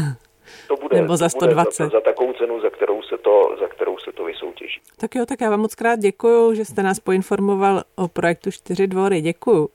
to 0.68 0.76
bude, 0.76 1.00
Nebo 1.00 1.16
za 1.16 1.28
120. 1.28 1.84
Za, 1.84 1.88
za 1.88 2.00
takovou 2.00 2.32
cenu, 2.32 2.60
za 2.60 2.70
kterou, 2.70 3.02
se 3.02 3.18
to, 3.18 3.56
za 3.60 3.68
kterou 3.68 3.98
se 3.98 4.12
to 4.12 4.24
vysoutěží. 4.24 4.80
Tak 4.96 5.14
jo, 5.14 5.26
tak 5.26 5.40
já 5.40 5.50
vám 5.50 5.60
moc 5.60 5.74
krát 5.74 5.98
děkuju, 5.98 6.54
že 6.54 6.64
jste 6.64 6.82
nás 6.82 7.00
poinformoval 7.00 7.82
o 7.96 8.08
projektu 8.08 8.50
Čtyři 8.50 8.86
dvory. 8.86 9.20
Děkuju. 9.20 9.68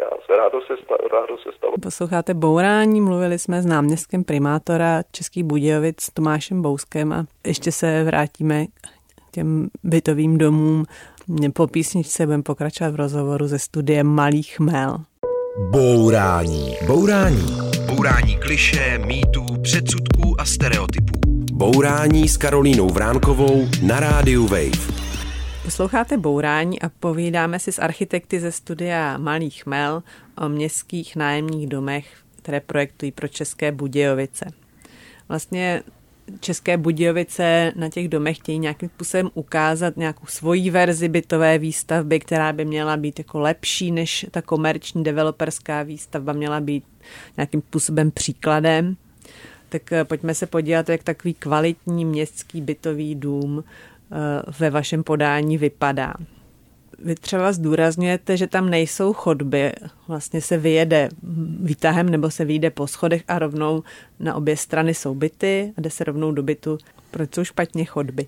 Já 0.00 0.10
rádo 0.42 0.58
se, 0.66 0.74
sta, 0.84 0.94
rádo 1.12 1.38
se 1.38 1.56
stalo. 1.56 1.72
Posloucháte 1.82 2.34
Bourání, 2.34 3.00
mluvili 3.00 3.38
jsme 3.38 3.62
s 3.62 3.66
náměstkem 3.66 4.24
primátora 4.24 5.02
Českých 5.12 5.44
Budějovic 5.44 6.08
Tomášem 6.14 6.62
Bouskem 6.62 7.12
a 7.12 7.26
ještě 7.46 7.72
se 7.72 8.04
vrátíme 8.04 8.66
k 8.66 9.30
těm 9.30 9.68
bytovým 9.82 10.38
domům. 10.38 10.84
Po 11.54 11.66
písničce 11.66 12.26
budeme 12.26 12.42
pokračovat 12.42 12.90
v 12.90 12.96
rozhovoru 12.96 13.46
ze 13.46 13.58
studiem 13.58 14.06
Malých 14.06 14.60
Mel. 14.60 14.98
Bourání. 15.70 16.76
Bourání. 16.86 17.58
Bourání 17.86 18.36
kliše, 18.36 18.98
mýtů, 19.06 19.46
předsudků 19.62 20.40
a 20.40 20.44
stereotypů. 20.44 21.20
Bourání 21.52 22.28
s 22.28 22.36
Karolínou 22.36 22.88
Vránkovou 22.88 23.68
na 23.82 24.00
rádiu 24.00 24.46
Wave. 24.46 25.11
Posloucháte 25.64 26.16
Bourání 26.16 26.82
a 26.82 26.88
povídáme 26.88 27.58
si 27.58 27.72
s 27.72 27.78
architekty 27.78 28.40
ze 28.40 28.52
studia 28.52 29.18
Malých 29.18 29.66
Mel 29.66 30.02
o 30.38 30.48
městských 30.48 31.16
nájemních 31.16 31.66
domech, 31.66 32.06
které 32.36 32.60
projektují 32.60 33.12
pro 33.12 33.28
České 33.28 33.72
Budějovice. 33.72 34.44
Vlastně 35.28 35.82
České 36.40 36.76
Budějovice 36.76 37.72
na 37.76 37.88
těch 37.88 38.08
domech 38.08 38.36
chtějí 38.36 38.58
nějakým 38.58 38.88
způsobem 38.88 39.30
ukázat 39.34 39.96
nějakou 39.96 40.26
svoji 40.26 40.70
verzi 40.70 41.08
bytové 41.08 41.58
výstavby, 41.58 42.20
která 42.20 42.52
by 42.52 42.64
měla 42.64 42.96
být 42.96 43.18
jako 43.18 43.40
lepší 43.40 43.90
než 43.90 44.26
ta 44.30 44.42
komerční 44.42 45.04
developerská 45.04 45.82
výstavba, 45.82 46.32
měla 46.32 46.60
být 46.60 46.84
nějakým 47.36 47.60
způsobem 47.60 48.10
příkladem. 48.10 48.96
Tak 49.68 49.92
eh, 49.92 50.04
pojďme 50.04 50.34
se 50.34 50.46
podívat, 50.46 50.88
jak 50.88 51.02
takový 51.02 51.34
kvalitní 51.34 52.04
městský 52.04 52.60
bytový 52.60 53.14
dům 53.14 53.64
ve 54.58 54.70
vašem 54.70 55.02
podání 55.02 55.58
vypadá. 55.58 56.14
Vy 57.04 57.14
třeba 57.14 57.52
zdůrazňujete, 57.52 58.36
že 58.36 58.46
tam 58.46 58.70
nejsou 58.70 59.12
chodby, 59.12 59.72
vlastně 60.08 60.40
se 60.40 60.58
vyjede 60.58 61.08
výtahem 61.60 62.08
nebo 62.08 62.30
se 62.30 62.44
vyjde 62.44 62.70
po 62.70 62.86
schodech 62.86 63.22
a 63.28 63.38
rovnou 63.38 63.82
na 64.20 64.34
obě 64.34 64.56
strany 64.56 64.94
jsou 64.94 65.14
byty 65.14 65.72
a 65.76 65.80
jde 65.80 65.90
se 65.90 66.04
rovnou 66.04 66.32
do 66.32 66.42
bytu. 66.42 66.78
Proč 67.10 67.34
jsou 67.34 67.44
špatně 67.44 67.84
chodby? 67.84 68.26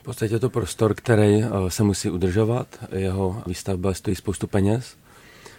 V 0.00 0.02
podstatě 0.02 0.34
je 0.34 0.38
to 0.38 0.50
prostor, 0.50 0.94
který 0.94 1.42
eh, 1.42 1.48
se 1.68 1.82
musí 1.82 2.10
udržovat, 2.10 2.66
jeho 2.92 3.42
výstavba 3.46 3.94
stojí 3.94 4.16
spoustu 4.16 4.46
peněz 4.46 4.96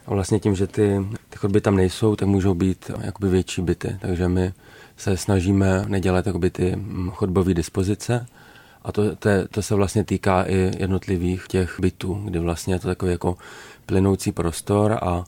a 0.06 0.14
vlastně 0.14 0.40
tím, 0.40 0.56
že 0.56 0.68
ty, 0.68 1.06
ty 1.30 1.38
chodby 1.38 1.62
tam 1.62 1.76
nejsou, 1.76 2.16
tak 2.16 2.28
můžou 2.28 2.54
být 2.54 2.92
jakoby 3.02 3.30
větší 3.30 3.62
byty, 3.62 3.98
takže 4.02 4.28
my 4.28 4.54
se 4.98 5.18
snažíme 5.18 5.86
nedělat 5.88 6.28
jakoby 6.28 6.50
ty 6.50 6.74
hm, 6.76 7.10
chodbové 7.10 7.54
dispozice, 7.54 8.26
a 8.88 8.92
to, 8.92 9.16
to, 9.16 9.30
to 9.52 9.62
se 9.62 9.76
vlastně 9.76 10.04
týká 10.04 10.44
i 10.44 10.72
jednotlivých 10.80 11.48
těch 11.48 11.80
bytů, 11.80 12.14
kdy 12.14 12.40
vlastně 12.40 12.74
je 12.74 12.80
to 12.80 12.88
takový 12.88 13.12
jako 13.12 13.38
plynoucí 13.86 14.32
prostor 14.32 15.00
a 15.02 15.24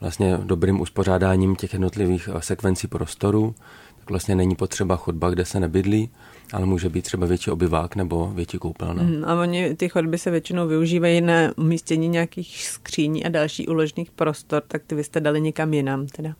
vlastně 0.00 0.38
dobrým 0.42 0.80
uspořádáním 0.80 1.56
těch 1.56 1.72
jednotlivých 1.72 2.28
eh, 2.34 2.42
sekvencí 2.42 2.86
prostoru, 2.86 3.54
tak 3.98 4.10
vlastně 4.10 4.34
není 4.34 4.54
potřeba 4.54 4.96
chodba, 4.96 5.30
kde 5.30 5.44
se 5.44 5.60
nebydlí, 5.60 6.10
ale 6.52 6.66
může 6.66 6.88
být 6.88 7.02
třeba 7.02 7.26
větší 7.26 7.50
obyvák 7.50 7.96
nebo 7.96 8.32
větší 8.34 8.58
koupelna. 8.58 9.02
Mm, 9.02 9.24
a 9.24 9.40
oni, 9.40 9.74
ty 9.74 9.88
chodby 9.88 10.18
se 10.18 10.30
většinou 10.30 10.68
využívají 10.68 11.20
na 11.20 11.34
umístění 11.56 12.08
nějakých 12.08 12.68
skříní 12.68 13.24
a 13.24 13.28
další 13.28 13.68
uložných 13.68 14.10
prostor, 14.10 14.62
tak 14.68 14.82
ty 14.86 14.94
vy 14.94 15.04
jste 15.04 15.20
dali 15.20 15.40
někam 15.40 15.74
jinam 15.74 16.06
teda. 16.06 16.34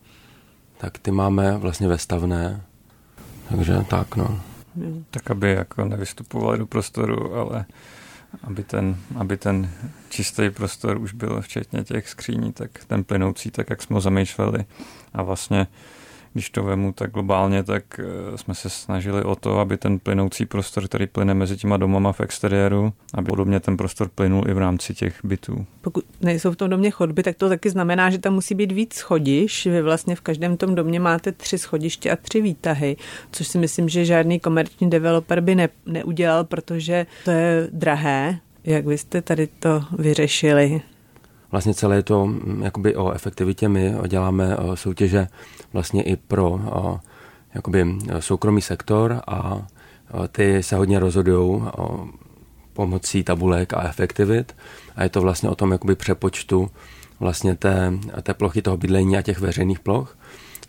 Tak 0.77 0.97
ty 0.99 1.11
máme 1.11 1.57
vlastně 1.57 1.87
ve 1.87 1.97
stavné, 1.97 2.61
takže 3.49 3.85
tak 3.89 4.15
no. 4.15 4.41
Tak, 5.11 5.31
aby 5.31 5.51
jako 5.51 5.85
nevystupovali 5.85 6.57
do 6.57 6.65
prostoru, 6.65 7.35
ale 7.35 7.65
aby 8.43 8.63
ten, 8.63 8.97
aby 9.15 9.37
ten 9.37 9.69
čistý 10.09 10.49
prostor 10.49 10.97
už 10.97 11.13
byl 11.13 11.41
včetně 11.41 11.83
těch 11.83 12.09
skříní, 12.09 12.53
tak 12.53 12.85
ten 12.87 13.03
plynoucí, 13.03 13.51
tak 13.51 13.69
jak 13.69 13.81
jsme 13.81 13.93
ho 13.93 14.01
zamýšleli. 14.01 14.65
A 15.13 15.23
vlastně 15.23 15.67
když 16.35 16.49
to 16.49 16.63
vemu 16.63 16.91
tak 16.93 17.11
globálně, 17.11 17.63
tak 17.63 17.99
eh, 17.99 18.37
jsme 18.37 18.55
se 18.55 18.69
snažili 18.69 19.23
o 19.23 19.35
to, 19.35 19.59
aby 19.59 19.77
ten 19.77 19.99
plynoucí 19.99 20.45
prostor, 20.45 20.87
který 20.87 21.07
plyne 21.07 21.33
mezi 21.33 21.57
těma 21.57 21.77
domama 21.77 22.11
v 22.11 22.21
exteriéru, 22.21 22.93
aby 23.13 23.25
podobně 23.25 23.59
ten 23.59 23.77
prostor 23.77 24.09
plynul 24.15 24.43
i 24.49 24.53
v 24.53 24.57
rámci 24.57 24.93
těch 24.93 25.19
bytů. 25.23 25.65
Pokud 25.81 26.05
nejsou 26.21 26.51
v 26.51 26.55
tom 26.55 26.69
domě 26.69 26.91
chodby, 26.91 27.23
tak 27.23 27.35
to 27.35 27.49
taky 27.49 27.69
znamená, 27.69 28.09
že 28.09 28.17
tam 28.17 28.33
musí 28.33 28.55
být 28.55 28.71
víc 28.71 28.93
schodiš. 28.93 29.65
Vy 29.65 29.81
vlastně 29.81 30.15
v 30.15 30.21
každém 30.21 30.57
tom 30.57 30.75
domě 30.75 30.99
máte 30.99 31.31
tři 31.31 31.57
schodiště 31.57 32.11
a 32.11 32.15
tři 32.15 32.41
výtahy, 32.41 32.97
což 33.31 33.47
si 33.47 33.57
myslím, 33.57 33.89
že 33.89 34.05
žádný 34.05 34.39
komerční 34.39 34.89
developer 34.89 35.41
by 35.41 35.55
ne, 35.55 35.69
neudělal, 35.85 36.43
protože 36.43 37.05
to 37.25 37.31
je 37.31 37.67
drahé. 37.71 38.39
Jak 38.63 38.85
vy 38.85 38.97
jste 38.97 39.21
tady 39.21 39.47
to 39.47 39.83
vyřešili? 39.99 40.81
Vlastně 41.51 41.73
celé 41.73 42.03
to 42.03 42.27
mm, 42.27 42.61
jakoby 42.63 42.95
o 42.95 43.11
efektivitě 43.11 43.69
my 43.69 43.93
děláme 44.07 44.57
soutěže 44.73 45.27
vlastně 45.75 46.03
i 46.03 46.15
pro 46.15 46.59
jakoby 47.53 47.85
soukromý 48.19 48.61
sektor 48.61 49.21
a 49.27 49.67
ty 50.31 50.63
se 50.63 50.75
hodně 50.75 50.99
rozhodují 50.99 51.63
pomocí 52.73 53.23
tabulek 53.23 53.73
a 53.73 53.83
efektivit 53.83 54.55
a 54.95 55.03
je 55.03 55.09
to 55.09 55.21
vlastně 55.21 55.49
o 55.49 55.55
tom 55.55 55.71
jakoby 55.71 55.95
přepočtu 55.95 56.71
vlastně 57.19 57.55
té, 57.55 57.93
té 58.21 58.33
plochy 58.33 58.61
toho 58.61 58.77
bydlení 58.77 59.17
a 59.17 59.21
těch 59.21 59.39
veřejných 59.39 59.79
ploch. 59.79 60.17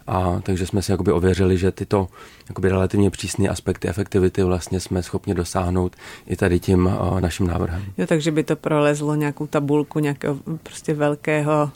A 0.06 0.40
takže 0.42 0.66
jsme 0.66 0.82
si 0.82 0.92
jakoby 0.92 1.12
ověřili, 1.12 1.58
že 1.58 1.70
tyto 1.70 2.08
jakoby 2.48 2.68
relativně 2.68 3.10
přísné 3.10 3.48
aspekty 3.48 3.88
efektivity 3.88 4.42
vlastně 4.42 4.80
jsme 4.80 5.02
schopni 5.02 5.34
dosáhnout 5.34 5.96
i 6.26 6.36
tady 6.36 6.60
tím 6.60 6.90
naším 7.20 7.46
návrhem. 7.46 7.82
Jo, 7.98 8.06
takže 8.06 8.30
by 8.30 8.42
to 8.42 8.56
prolezlo 8.56 9.14
nějakou 9.14 9.46
tabulku 9.46 9.98
nějakého 9.98 10.38
prostě 10.62 10.94
velkého 10.94 11.70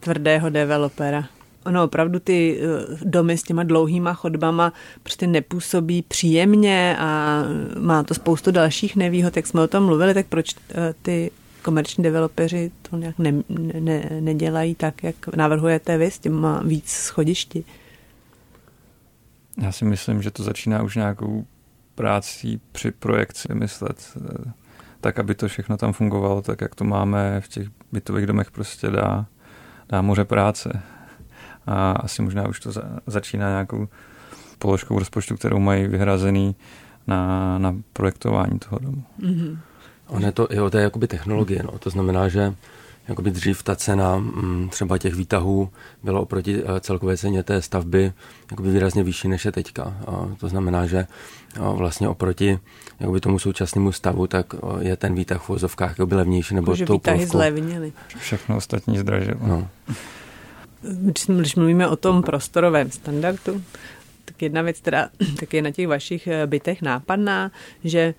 tvrdého 0.00 0.50
developera 0.50 1.24
ono 1.66 1.84
opravdu 1.84 2.18
ty 2.18 2.60
eh, 2.60 2.96
domy 3.04 3.38
s 3.38 3.42
těma 3.42 3.62
dlouhýma 3.62 4.14
chodbama 4.14 4.72
prostě 5.02 5.26
nepůsobí 5.26 6.02
příjemně 6.02 6.96
a 6.98 7.42
má 7.78 8.02
to 8.02 8.14
spoustu 8.14 8.50
dalších 8.50 8.96
nevýhod, 8.96 9.36
jak 9.36 9.46
jsme 9.46 9.62
o 9.62 9.68
tom 9.68 9.84
mluvili, 9.84 10.14
tak 10.14 10.26
proč 10.26 10.54
eh, 10.70 10.94
ty 11.02 11.30
komerční 11.62 12.04
developeři 12.04 12.70
to 12.90 12.96
nějak 12.96 13.18
ne, 13.18 13.32
ne, 13.80 14.08
nedělají 14.20 14.74
tak, 14.74 15.02
jak 15.02 15.36
navrhujete 15.36 15.98
vy 15.98 16.10
s 16.10 16.18
těma 16.18 16.62
víc 16.64 16.90
schodišti? 16.90 17.64
Já 19.62 19.72
si 19.72 19.84
myslím, 19.84 20.22
že 20.22 20.30
to 20.30 20.42
začíná 20.42 20.82
už 20.82 20.96
nějakou 20.96 21.46
práci 21.94 22.60
při 22.72 22.90
projekci 22.90 23.54
myslet 23.54 24.12
eh, 24.16 24.52
tak, 25.00 25.18
aby 25.18 25.34
to 25.34 25.48
všechno 25.48 25.76
tam 25.76 25.92
fungovalo 25.92 26.42
tak, 26.42 26.60
jak 26.60 26.74
to 26.74 26.84
máme 26.84 27.40
v 27.40 27.48
těch 27.48 27.68
bytových 27.92 28.26
domech 28.26 28.50
prostě 28.50 28.90
dá, 28.90 29.26
dá 29.88 30.02
moře 30.02 30.24
práce 30.24 30.82
a 31.66 31.92
asi 31.92 32.22
možná 32.22 32.48
už 32.48 32.60
to 32.60 32.72
za, 32.72 32.82
začíná 33.06 33.48
nějakou 33.48 33.88
položkou 34.58 34.98
rozpočtu, 34.98 35.36
kterou 35.36 35.58
mají 35.58 35.86
vyhrazený 35.86 36.56
na, 37.06 37.58
na 37.58 37.76
projektování 37.92 38.58
toho 38.58 38.78
domu. 38.78 39.02
Mm-hmm. 39.20 39.58
On 40.06 40.22
je 40.22 40.32
to 40.32 40.52
i 40.52 40.60
o 40.60 40.70
té 40.70 40.80
jakoby 40.80 41.08
technologie, 41.08 41.62
no. 41.62 41.78
to 41.78 41.90
znamená, 41.90 42.28
že 42.28 42.54
jakoby 43.08 43.30
dřív 43.30 43.62
ta 43.62 43.76
cena 43.76 44.16
mm, 44.16 44.68
třeba 44.68 44.98
těch 44.98 45.14
výtahů 45.14 45.70
byla 46.02 46.20
oproti 46.20 46.62
eh, 46.62 46.80
celkové 46.80 47.16
ceně 47.16 47.42
té 47.42 47.62
stavby 47.62 48.12
jakoby 48.50 48.70
výrazně 48.70 49.02
vyšší 49.02 49.28
než 49.28 49.44
je 49.44 49.52
teďka. 49.52 49.82
A 49.82 50.28
to 50.40 50.48
znamená, 50.48 50.86
že 50.86 51.06
vlastně 51.56 52.08
oproti 52.08 52.58
jakoby 53.00 53.20
tomu 53.20 53.38
současnému 53.38 53.92
stavu, 53.92 54.26
tak 54.26 54.54
je 54.80 54.96
ten 54.96 55.14
výtah 55.14 55.42
v 55.42 55.48
vozovkách 55.48 55.90
jakoby 55.90 56.14
levnější. 56.14 56.54
Nebo 56.54 56.74
Že 56.74 56.84
výtahy 56.84 57.26
zlevnily. 57.26 57.92
Všechno 58.18 58.56
ostatní 58.56 58.98
zdražilo. 58.98 59.38
No 59.46 59.68
když, 60.82 61.56
mluvíme 61.56 61.88
o 61.88 61.96
tom 61.96 62.22
prostorovém 62.22 62.90
standardu, 62.90 63.62
tak 64.24 64.42
jedna 64.42 64.62
věc 64.62 64.80
teda 64.80 65.08
tak 65.40 65.54
je 65.54 65.62
na 65.62 65.70
těch 65.70 65.88
vašich 65.88 66.26
eh, 66.26 66.46
bytech 66.46 66.82
nápadná, 66.82 67.52
že 67.84 68.14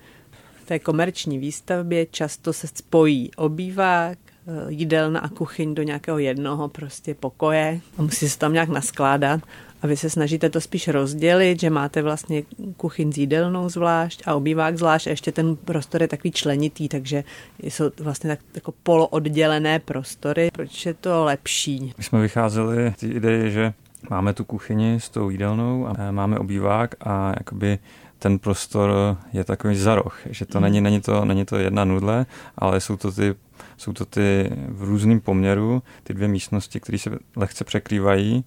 v 0.62 0.66
té 0.66 0.78
komerční 0.78 1.38
výstavbě 1.38 2.06
často 2.06 2.52
se 2.52 2.66
spojí 2.74 3.30
obývák, 3.36 4.18
eh, 4.18 4.52
jídelna 4.68 5.20
a 5.20 5.28
kuchyň 5.28 5.74
do 5.74 5.82
nějakého 5.82 6.18
jednoho 6.18 6.68
prostě 6.68 7.14
pokoje. 7.14 7.80
A 7.98 8.02
musí 8.02 8.28
se 8.28 8.38
tam 8.38 8.52
nějak 8.52 8.68
naskládat 8.68 9.40
a 9.82 9.86
vy 9.86 9.96
se 9.96 10.10
snažíte 10.10 10.50
to 10.50 10.60
spíš 10.60 10.88
rozdělit, 10.88 11.60
že 11.60 11.70
máte 11.70 12.02
vlastně 12.02 12.42
kuchyň 12.76 13.12
s 13.12 13.18
jídelnou 13.18 13.68
zvlášť 13.68 14.22
a 14.26 14.34
obývák 14.34 14.78
zvlášť 14.78 15.06
a 15.06 15.10
ještě 15.10 15.32
ten 15.32 15.56
prostor 15.56 16.02
je 16.02 16.08
takový 16.08 16.32
členitý, 16.32 16.88
takže 16.88 17.24
jsou 17.62 17.90
vlastně 18.00 18.30
tak 18.30 18.38
jako 18.54 18.72
polooddělené 18.82 19.78
prostory. 19.78 20.48
Proč 20.52 20.86
je 20.86 20.94
to 20.94 21.24
lepší? 21.24 21.94
My 21.98 22.04
jsme 22.04 22.20
vycházeli 22.20 22.92
z 22.96 23.00
té 23.00 23.06
ideje, 23.06 23.50
že 23.50 23.72
máme 24.10 24.34
tu 24.34 24.44
kuchyni 24.44 25.00
s 25.00 25.08
tou 25.08 25.30
jídelnou 25.30 25.86
a 25.86 26.10
máme 26.10 26.38
obývák 26.38 26.94
a 27.00 27.34
jakoby 27.38 27.78
ten 28.18 28.38
prostor 28.38 29.16
je 29.32 29.44
takový 29.44 29.76
zaroch, 29.76 30.18
že 30.30 30.46
to 30.46 30.60
není, 30.60 30.80
není, 30.80 31.00
to, 31.00 31.24
není 31.24 31.44
to 31.44 31.56
jedna 31.56 31.84
nudle, 31.84 32.26
ale 32.56 32.80
jsou 32.80 32.96
to 32.96 33.12
ty 33.12 33.34
jsou 33.76 33.92
to 33.92 34.04
ty 34.04 34.50
v 34.68 34.82
různém 34.82 35.20
poměru, 35.20 35.82
ty 36.02 36.14
dvě 36.14 36.28
místnosti, 36.28 36.80
které 36.80 36.98
se 36.98 37.10
lehce 37.36 37.64
překrývají 37.64 38.44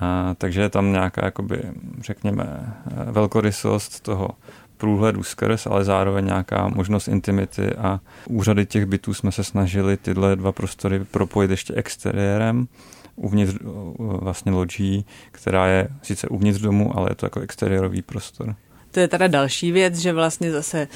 a, 0.00 0.34
takže 0.38 0.60
je 0.60 0.68
tam 0.68 0.92
nějaká, 0.92 1.24
jakoby, 1.24 1.62
řekněme, 2.00 2.74
velkorysost 3.10 4.00
toho 4.00 4.28
průhledu 4.76 5.22
skrz, 5.22 5.66
ale 5.66 5.84
zároveň 5.84 6.24
nějaká 6.24 6.68
možnost 6.68 7.08
intimity 7.08 7.72
a 7.72 8.00
úřady 8.28 8.66
těch 8.66 8.86
bytů 8.86 9.14
jsme 9.14 9.32
se 9.32 9.44
snažili 9.44 9.96
tyhle 9.96 10.36
dva 10.36 10.52
prostory 10.52 11.04
propojit 11.04 11.50
ještě 11.50 11.74
exteriérem, 11.74 12.68
uvnitř 13.16 13.54
vlastně 13.98 14.52
loďí, 14.52 15.06
která 15.30 15.66
je 15.66 15.88
sice 16.02 16.28
uvnitř 16.28 16.60
domu, 16.60 16.98
ale 16.98 17.10
je 17.10 17.14
to 17.14 17.26
jako 17.26 17.40
exteriérový 17.40 18.02
prostor. 18.02 18.54
To 18.90 19.00
je 19.00 19.08
teda 19.08 19.26
další 19.26 19.72
věc, 19.72 19.98
že 19.98 20.12
vlastně 20.12 20.52
zase 20.52 20.88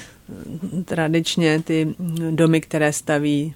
tradičně 0.85 1.61
ty 1.61 1.95
domy, 2.31 2.61
které 2.61 2.93
staví 2.93 3.53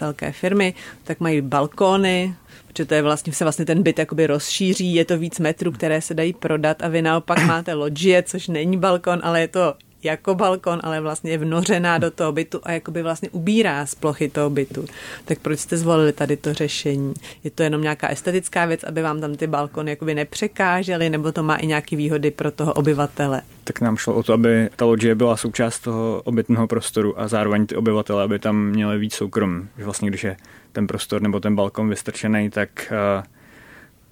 velké 0.00 0.32
firmy, 0.32 0.74
tak 1.04 1.20
mají 1.20 1.40
balkóny, 1.40 2.34
protože 2.74 2.84
to 2.84 2.94
je 2.94 3.02
vlastně, 3.02 3.32
se 3.32 3.44
vlastně 3.44 3.64
ten 3.64 3.82
byt 3.82 3.98
jakoby 3.98 4.26
rozšíří, 4.26 4.94
je 4.94 5.04
to 5.04 5.18
víc 5.18 5.38
metrů, 5.38 5.72
které 5.72 6.00
se 6.00 6.14
dají 6.14 6.32
prodat 6.32 6.82
a 6.82 6.88
vy 6.88 7.02
naopak 7.02 7.44
máte 7.46 7.74
loďie, 7.74 8.22
což 8.22 8.48
není 8.48 8.76
balkon, 8.76 9.20
ale 9.22 9.40
je 9.40 9.48
to 9.48 9.74
jako 10.02 10.34
balkon, 10.34 10.80
ale 10.82 11.00
vlastně 11.00 11.30
je 11.30 11.38
vnořená 11.38 11.98
do 11.98 12.10
toho 12.10 12.32
bytu 12.32 12.60
a 12.62 12.72
jakoby 12.72 13.02
vlastně 13.02 13.30
ubírá 13.30 13.86
z 13.86 13.94
plochy 13.94 14.28
toho 14.28 14.50
bytu. 14.50 14.84
Tak 15.24 15.38
proč 15.38 15.60
jste 15.60 15.76
zvolili 15.76 16.12
tady 16.12 16.36
to 16.36 16.54
řešení? 16.54 17.14
Je 17.44 17.50
to 17.50 17.62
jenom 17.62 17.82
nějaká 17.82 18.08
estetická 18.08 18.64
věc, 18.64 18.84
aby 18.84 19.02
vám 19.02 19.20
tam 19.20 19.34
ty 19.34 19.46
balkony 19.46 19.90
jakoby 19.90 20.14
nepřekážely, 20.14 21.10
nebo 21.10 21.32
to 21.32 21.42
má 21.42 21.56
i 21.56 21.66
nějaké 21.66 21.96
výhody 21.96 22.30
pro 22.30 22.50
toho 22.50 22.72
obyvatele? 22.72 23.42
Tak 23.64 23.80
nám 23.80 23.96
šlo 23.96 24.14
o 24.14 24.22
to, 24.22 24.32
aby 24.32 24.68
ta 24.76 24.84
loďie 24.84 25.14
byla 25.14 25.36
součást 25.36 25.78
toho 25.78 26.22
obytného 26.24 26.66
prostoru 26.66 27.20
a 27.20 27.28
zároveň 27.28 27.66
ty 27.66 27.76
obyvatele, 27.76 28.22
aby 28.22 28.38
tam 28.38 28.66
měli 28.66 28.98
víc 28.98 29.14
soukromí. 29.14 29.68
Že 29.78 29.84
vlastně, 29.84 30.08
když 30.08 30.24
je 30.24 30.36
ten 30.74 30.86
prostor 30.86 31.22
nebo 31.22 31.40
ten 31.40 31.56
balkon 31.56 31.88
vystrčený, 31.88 32.50
tak 32.50 32.92
eh, 32.92 33.22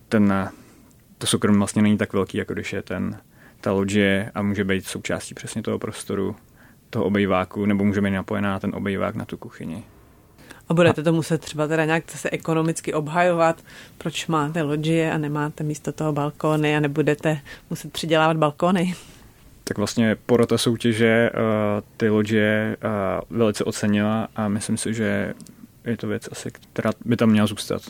ten, 0.08 0.50
to 1.18 1.26
soukromí 1.26 1.58
vlastně 1.58 1.82
není 1.82 1.98
tak 1.98 2.12
velký, 2.12 2.38
jako 2.38 2.52
když 2.52 2.72
je 2.72 2.82
ten 2.82 3.20
ta 3.60 3.72
loďie 3.72 4.30
a 4.34 4.42
může 4.42 4.64
být 4.64 4.86
součástí 4.86 5.34
přesně 5.34 5.62
toho 5.62 5.78
prostoru, 5.78 6.36
toho 6.90 7.04
obejváku, 7.04 7.66
nebo 7.66 7.84
může 7.84 8.00
být 8.00 8.10
napojená 8.10 8.50
na 8.50 8.60
ten 8.60 8.74
obejvák 8.74 9.14
na 9.14 9.24
tu 9.24 9.36
kuchyni. 9.36 9.84
A 10.68 10.74
budete 10.74 11.02
to 11.02 11.12
muset 11.12 11.40
třeba 11.40 11.66
teda 11.66 11.84
nějak 11.84 12.10
se 12.10 12.30
ekonomicky 12.30 12.94
obhajovat, 12.94 13.62
proč 13.98 14.26
máte 14.26 14.62
loďie 14.62 15.12
a 15.12 15.18
nemáte 15.18 15.64
místo 15.64 15.92
toho 15.92 16.12
balkóny 16.12 16.76
a 16.76 16.80
nebudete 16.80 17.40
muset 17.70 17.92
přidělávat 17.92 18.36
balkony? 18.36 18.94
Tak 19.64 19.78
vlastně 19.78 20.16
porota 20.26 20.58
soutěže 20.58 21.30
uh, 21.34 21.40
ty 21.96 22.08
loďie 22.08 22.76
uh, 23.30 23.38
velice 23.38 23.64
ocenila 23.64 24.28
a 24.36 24.48
myslím 24.48 24.76
si, 24.76 24.94
že 24.94 25.34
je 25.84 25.96
to 25.96 26.06
věc 26.06 26.28
asi, 26.32 26.50
která 26.50 26.90
by 27.04 27.16
tam 27.16 27.30
měla 27.30 27.46
zůstat. 27.46 27.82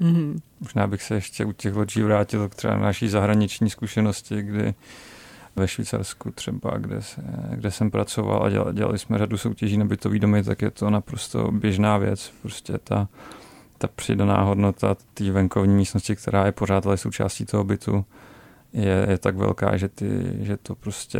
Mm-hmm. 0.00 0.40
Možná 0.60 0.86
bych 0.86 1.02
se 1.02 1.14
ještě 1.14 1.44
u 1.44 1.52
těch 1.52 1.74
loďí 1.74 2.02
vrátil 2.02 2.48
k 2.48 2.54
třeba 2.54 2.76
naší 2.76 3.08
zahraniční 3.08 3.70
zkušenosti, 3.70 4.42
kdy 4.42 4.74
ve 5.56 5.68
Švýcarsku 5.68 6.30
třeba, 6.30 6.78
kde, 6.78 7.02
se, 7.02 7.22
kde 7.50 7.70
jsem 7.70 7.90
pracoval 7.90 8.44
a 8.44 8.50
dělali, 8.50 8.74
dělali 8.74 8.98
jsme 8.98 9.18
řadu 9.18 9.38
soutěží 9.38 9.78
na 9.78 9.84
bytový 9.84 10.18
domy, 10.18 10.42
tak 10.42 10.62
je 10.62 10.70
to 10.70 10.90
naprosto 10.90 11.52
běžná 11.52 11.98
věc. 11.98 12.32
Prostě 12.42 12.78
ta, 12.84 13.08
ta 13.78 13.88
přidaná 13.88 14.42
hodnota 14.42 14.96
té 15.14 15.30
venkovní 15.30 15.74
místnosti, 15.74 16.16
která 16.16 16.46
je 16.46 16.52
pořád 16.52 16.86
ale 16.86 16.96
součástí 16.96 17.44
toho 17.46 17.64
bytu, 17.64 18.04
je, 18.74 19.06
je 19.10 19.18
tak 19.18 19.36
velká, 19.36 19.76
že, 19.76 19.88
ty, 19.88 20.06
že 20.40 20.56
to 20.56 20.74
prostě 20.74 21.18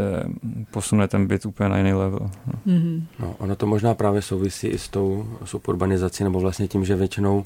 posune 0.71 1.09
ten 1.09 1.27
byt 1.27 1.47
úplně 1.47 1.69
na 1.69 1.79
jiný 1.79 1.93
level. 1.93 2.31
No. 2.47 2.53
Mm-hmm. 2.67 3.03
No, 3.19 3.35
ono 3.39 3.57
to 3.57 3.67
možná 3.67 3.95
právě 3.95 4.23
souvisí 4.23 4.67
i 4.67 4.79
s 4.79 4.89
tou 4.89 5.29
suburbanizací, 5.45 6.25
nebo 6.25 6.41
vlastně 6.41 6.69
tím, 6.69 6.85
že 6.85 6.97
většinou 6.97 7.45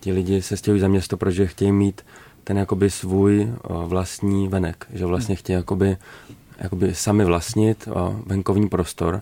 ti 0.00 0.12
lidi 0.12 0.42
se 0.42 0.56
stěhují 0.56 0.80
za 0.80 0.88
město, 0.88 1.16
protože 1.16 1.46
chtějí 1.46 1.72
mít 1.72 2.02
ten 2.44 2.58
jakoby 2.58 2.90
svůj 2.90 3.42
eh, 3.42 3.56
vlastní 3.86 4.48
venek, 4.48 4.86
že 4.92 5.06
vlastně 5.06 5.36
chtějí 5.36 5.56
jakoby, 5.56 5.96
jakoby 6.58 6.94
sami 6.94 7.24
vlastnit 7.24 7.88
eh, 7.88 7.92
venkovní 8.26 8.68
prostor 8.68 9.20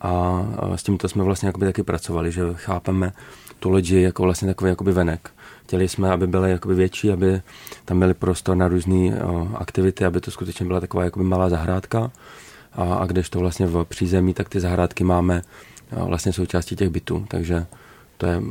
a 0.00 0.42
s 0.74 0.82
tímto 0.82 1.08
jsme 1.08 1.24
vlastně 1.24 1.46
jakoby 1.46 1.66
taky 1.66 1.82
pracovali, 1.82 2.32
že 2.32 2.42
chápeme 2.54 3.12
tu 3.58 3.70
lodi 3.70 4.00
jako 4.00 4.22
vlastně 4.22 4.48
takový 4.48 4.68
jakoby 4.68 4.92
venek. 4.92 5.30
Chtěli 5.64 5.88
jsme, 5.88 6.10
aby 6.10 6.26
byly 6.26 6.50
jakoby 6.50 6.74
větší, 6.74 7.10
aby 7.10 7.42
tam 7.84 7.98
byly 7.98 8.14
prostor 8.14 8.56
na 8.56 8.68
různé 8.68 9.08
eh, 9.08 9.20
aktivity, 9.54 10.04
aby 10.04 10.20
to 10.20 10.30
skutečně 10.30 10.66
byla 10.66 10.80
taková 10.80 11.04
jakoby 11.04 11.24
malá 11.24 11.48
zahrádka. 11.48 12.10
A, 12.72 12.94
a 12.94 13.06
když 13.06 13.30
to 13.30 13.38
vlastně 13.38 13.66
v 13.66 13.84
přízemí, 13.84 14.34
tak 14.34 14.48
ty 14.48 14.60
zahrádky 14.60 15.04
máme 15.04 15.42
vlastně 15.92 16.32
součástí 16.32 16.76
těch 16.76 16.88
bytů, 16.88 17.26
takže 17.28 17.66
to 18.22 18.26
je 18.26 18.42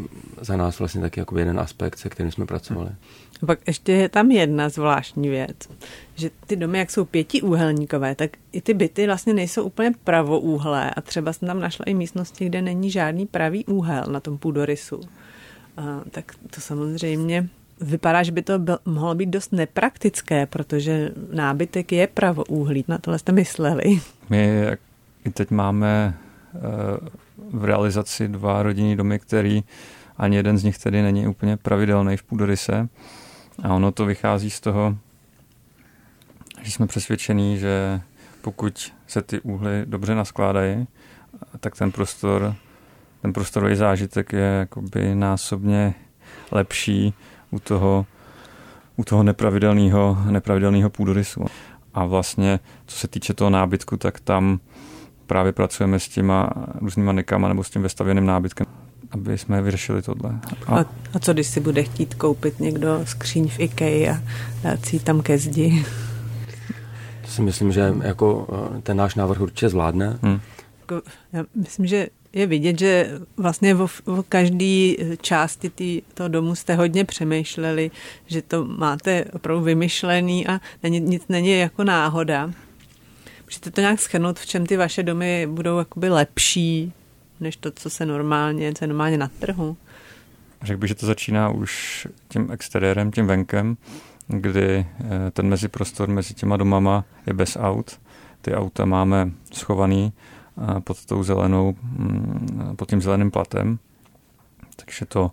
za 0.41 0.57
nás 0.57 0.79
vlastně 0.79 1.01
taky 1.01 1.19
jako 1.19 1.39
jeden 1.39 1.59
aspekt, 1.59 1.97
se 1.97 2.09
kterým 2.09 2.31
jsme 2.31 2.45
pracovali. 2.45 2.89
Pak 3.45 3.59
ještě 3.67 3.91
je 3.91 4.09
tam 4.09 4.31
jedna 4.31 4.69
zvláštní 4.69 5.29
věc, 5.29 5.69
že 6.15 6.29
ty 6.47 6.55
domy, 6.55 6.77
jak 6.77 6.91
jsou 6.91 7.05
pětiúhelníkové, 7.05 8.15
tak 8.15 8.31
i 8.51 8.61
ty 8.61 8.73
byty 8.73 9.05
vlastně 9.05 9.33
nejsou 9.33 9.63
úplně 9.63 9.91
pravoúhlé 10.03 10.91
a 10.91 11.01
třeba 11.01 11.33
jsem 11.33 11.47
tam 11.47 11.59
našla 11.59 11.85
i 11.85 11.93
místnosti, 11.93 12.45
kde 12.45 12.61
není 12.61 12.91
žádný 12.91 13.25
pravý 13.25 13.65
úhel 13.65 14.05
na 14.11 14.19
tom 14.19 14.37
půdorysu. 14.37 15.01
Tak 16.11 16.35
to 16.55 16.61
samozřejmě 16.61 17.49
vypadá, 17.81 18.23
že 18.23 18.31
by 18.31 18.41
to 18.41 18.59
byl, 18.59 18.79
mohlo 18.85 19.15
být 19.15 19.29
dost 19.29 19.51
nepraktické, 19.51 20.45
protože 20.45 21.11
nábytek 21.33 21.91
je 21.91 22.07
pravoúhlý. 22.07 22.85
Na 22.87 22.97
tohle 22.97 23.19
jste 23.19 23.31
mysleli. 23.31 24.01
My 24.29 24.67
teď 25.33 25.51
máme 25.51 26.13
eh, 26.55 26.59
v 27.51 27.65
realizaci 27.65 28.27
dva 28.27 28.63
rodinní 28.63 28.95
domy, 28.95 29.19
který 29.19 29.63
ani 30.17 30.37
jeden 30.37 30.57
z 30.57 30.63
nich 30.63 30.77
tedy 30.77 31.01
není 31.01 31.27
úplně 31.27 31.57
pravidelný 31.57 32.17
v 32.17 32.23
půdoryse. 32.23 32.89
A 33.63 33.73
ono 33.73 33.91
to 33.91 34.05
vychází 34.05 34.49
z 34.49 34.59
toho, 34.59 34.97
že 36.61 36.71
jsme 36.71 36.87
přesvědčení, 36.87 37.57
že 37.57 38.01
pokud 38.41 38.93
se 39.07 39.21
ty 39.21 39.39
úhly 39.39 39.83
dobře 39.85 40.15
naskládají, 40.15 40.87
tak 41.59 41.75
ten 41.75 41.91
prostor, 41.91 42.55
ten 43.21 43.33
prostorový 43.33 43.75
zážitek 43.75 44.33
je 44.33 44.39
jakoby 44.39 45.15
násobně 45.15 45.93
lepší 46.51 47.13
u 47.51 47.59
toho, 47.59 48.05
u 48.95 49.03
toho 49.03 49.23
nepravidelného, 49.23 50.17
nepravidelného 50.29 50.89
půdorysu. 50.89 51.45
A 51.93 52.05
vlastně, 52.05 52.59
co 52.85 52.97
se 52.97 53.07
týče 53.07 53.33
toho 53.33 53.49
nábytku, 53.49 53.97
tak 53.97 54.19
tam 54.19 54.59
právě 55.27 55.51
pracujeme 55.51 55.99
s 55.99 56.07
těma 56.07 56.49
různýma 56.81 57.11
nikama 57.11 57.47
nebo 57.47 57.63
s 57.63 57.69
tím 57.69 57.81
vestavěným 57.81 58.25
nábytkem, 58.25 58.67
aby 59.11 59.37
jsme 59.37 59.61
vyřešili 59.61 60.01
tohle. 60.01 60.39
A, 60.67 60.79
a, 60.79 60.85
a 61.13 61.19
co 61.19 61.33
když 61.33 61.47
si 61.47 61.59
bude 61.59 61.83
chtít 61.83 62.13
koupit 62.13 62.59
někdo 62.59 63.01
skříň 63.03 63.47
v 63.47 63.59
IKEA 63.59 64.13
a 64.13 64.21
dát 64.63 64.85
si 64.85 64.99
tam 64.99 65.21
ke 65.21 65.37
zdi? 65.37 65.85
To 67.21 67.27
si 67.27 67.41
myslím, 67.41 67.71
že 67.71 67.93
jako 68.03 68.47
eh, 68.77 68.81
ten 68.81 68.97
náš 68.97 69.15
návrh 69.15 69.41
určitě 69.41 69.69
zvládne. 69.69 70.19
Hmm. 70.21 70.39
Jako, 70.79 71.01
já 71.33 71.43
myslím, 71.55 71.85
že 71.85 72.07
je 72.33 72.47
vidět, 72.47 72.79
že 72.79 73.19
vlastně 73.37 73.75
o, 73.75 73.87
o 74.05 74.23
každé 74.29 74.93
části 75.21 75.69
tý, 75.69 76.01
toho 76.13 76.29
domu 76.29 76.55
jste 76.55 76.75
hodně 76.75 77.05
přemýšleli, 77.05 77.91
že 78.27 78.41
to 78.41 78.65
máte 78.65 79.25
opravdu 79.25 79.63
vymyšlený 79.63 80.47
a 80.47 80.59
není, 80.83 80.99
nic 80.99 81.23
není 81.29 81.59
jako 81.59 81.83
náhoda. 81.83 82.51
Můžete 83.45 83.71
to 83.71 83.81
nějak 83.81 83.99
schrnout, 83.99 84.39
v 84.39 84.45
čem 84.45 84.65
ty 84.65 84.77
vaše 84.77 85.03
domy 85.03 85.47
budou 85.51 85.77
jakoby 85.77 86.09
lepší, 86.09 86.93
než 87.39 87.55
to, 87.55 87.71
co 87.71 87.89
se 87.89 88.05
normálně, 88.05 88.73
co 88.73 88.83
je 88.83 88.87
normálně 88.87 89.17
na 89.17 89.27
trhu? 89.39 89.77
Řekl 90.61 90.79
bych, 90.79 90.87
že 90.87 90.95
to 90.95 91.05
začíná 91.05 91.49
už 91.49 92.07
tím 92.27 92.51
exteriérem, 92.51 93.11
tím 93.11 93.27
venkem, 93.27 93.77
kdy 94.27 94.85
eh, 94.99 95.31
ten 95.31 95.47
meziprostor 95.47 96.09
mezi 96.09 96.33
těma 96.33 96.57
domama 96.57 97.05
je 97.27 97.33
bez 97.33 97.57
aut. 97.59 97.99
Ty 98.41 98.53
auta 98.53 98.85
máme 98.85 99.31
schovaný 99.53 100.13
pod 100.83 101.05
tou 101.05 101.23
zelenou, 101.23 101.75
mm, 101.81 102.75
pod 102.75 102.89
tím 102.89 103.01
zeleným 103.01 103.31
platem. 103.31 103.79
Takže 104.75 105.05
to 105.05 105.31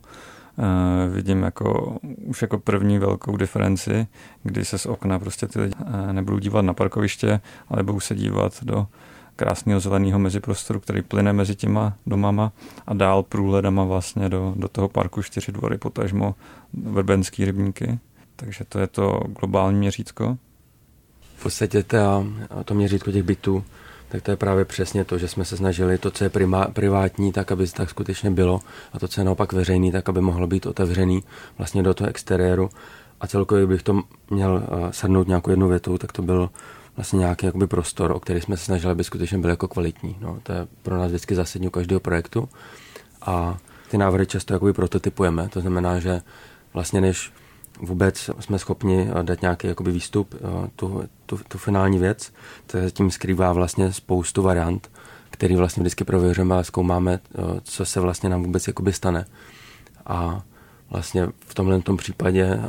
uh, 0.57 1.15
vidím 1.15 1.43
jako, 1.43 1.99
už 2.25 2.43
jako 2.43 2.59
první 2.59 2.99
velkou 2.99 3.37
diferenci, 3.37 4.07
kdy 4.43 4.65
se 4.65 4.79
z 4.79 4.87
okna 4.87 5.19
prostě 5.19 5.47
ty 5.47 5.61
lidi 5.61 5.75
uh, 5.81 6.13
nebudou 6.13 6.39
dívat 6.39 6.63
na 6.63 6.75
parkoviště, 6.75 7.41
ale 7.69 7.83
budou 7.83 8.01
se 8.01 8.15
dívat 8.15 8.65
do 8.65 8.87
krásného 9.37 9.81
zeleného 9.81 10.19
meziprostoru, 10.19 10.81
který 10.81 11.03
plyne 11.03 11.33
mezi 11.33 11.55
těma 11.55 11.97
domama 12.07 12.53
a 12.87 12.95
dál 12.95 13.23
průhledama 13.23 13.85
vlastně 13.85 14.29
do, 14.29 14.55
do 14.57 14.69
toho 14.69 14.89
parku 14.89 15.23
čtyři 15.23 15.53
dvory, 15.53 15.79
potažmo 15.79 16.35
vrbenský 16.73 17.45
rybníky. 17.45 17.99
Takže 18.37 18.65
to 18.69 18.79
je 18.79 18.87
to 18.87 19.21
globální 19.41 19.79
měřítko. 19.79 20.39
V 21.37 21.43
podstatě 21.43 21.83
ta, 21.83 22.25
to 22.65 22.75
měřítko 22.75 23.13
těch 23.13 23.23
bytů 23.23 23.65
tak 24.09 24.23
to 24.23 24.31
je 24.31 24.37
právě 24.37 24.65
přesně 24.65 25.05
to, 25.05 25.19
že 25.19 25.29
jsme 25.29 25.45
se 25.45 25.57
snažili 25.57 25.99
to, 25.99 26.11
co 26.11 26.25
je 26.25 26.31
prima, 26.31 26.65
privátní, 26.65 27.33
tak 27.33 27.53
aby 27.53 27.67
tak 27.69 27.91
skutečně 27.91 28.31
bylo 28.31 28.61
a 28.93 28.99
to, 28.99 29.09
co 29.09 29.21
je 29.21 29.25
naopak 29.25 29.53
veřejný, 29.53 29.93
tak 29.93 30.09
aby 30.09 30.21
mohlo 30.21 30.47
být 30.47 30.67
otevřený 30.67 31.23
vlastně 31.59 31.83
do 31.83 31.95
toho 31.95 32.11
exteriéru. 32.11 32.71
A 33.21 33.27
celkově 33.27 33.67
bych 33.67 33.83
to 33.83 34.03
měl 34.31 34.53
uh, 34.55 34.91
shrnout 34.91 35.29
nějakou 35.29 35.51
jednu 35.51 35.69
větu, 35.69 35.99
tak 35.99 36.13
to 36.13 36.23
byl 36.23 36.51
vlastně 36.97 37.19
nějaký 37.19 37.47
jakoby 37.47 37.67
prostor, 37.67 38.11
o 38.11 38.21
který 38.21 38.41
jsme 38.41 38.57
se 38.57 38.65
snažili, 38.65 38.93
aby 38.93 39.05
skutečně 39.05 39.39
byl 39.39 39.51
jako 39.51 39.69
kvalitní. 39.69 40.17
No, 40.21 40.39
to 40.43 40.53
je 40.53 40.67
pro 40.83 40.99
nás 40.99 41.09
vždycky 41.09 41.35
zásadní 41.35 41.69
u 41.69 41.71
každého 41.71 42.01
projektu. 42.01 42.49
A 43.23 43.59
ty 43.91 43.99
návrhy 43.99 44.27
často 44.27 44.55
jakoby 44.55 44.73
prototypujeme, 44.73 45.49
to 45.49 45.61
znamená, 45.61 45.99
že 45.99 46.21
vlastně 46.75 47.01
než 47.01 47.33
vůbec 47.81 48.31
jsme 48.41 48.59
schopni 48.59 49.09
eh, 49.11 49.23
dát 49.23 49.43
nějaký 49.43 49.67
jakoby 49.67 49.93
výstup, 49.93 50.35
eh, 50.35 50.71
tu, 50.77 51.09
tu, 51.27 51.41
tu 51.49 51.59
finální 51.59 51.99
věc, 51.99 52.33
to 52.67 52.91
tím 52.91 53.11
skrývá 53.11 53.53
vlastně 53.53 53.93
spoustu 53.93 54.43
variant, 54.43 54.91
který 55.31 55.57
vlastně 55.57 55.81
vždycky 55.81 56.05
prověřujeme 56.05 56.59
a 56.59 56.63
zkoumáme, 56.63 57.13
eh, 57.15 57.41
co 57.63 57.85
se 57.85 58.01
vlastně 58.01 58.29
nám 58.29 58.43
vůbec 58.43 58.67
jakoby 58.67 58.93
stane. 58.93 59.27
A 60.07 60.43
vlastně 60.91 61.27
v 61.47 61.55
tomhle 61.55 61.81
tom 61.81 61.97
případě 61.97 62.61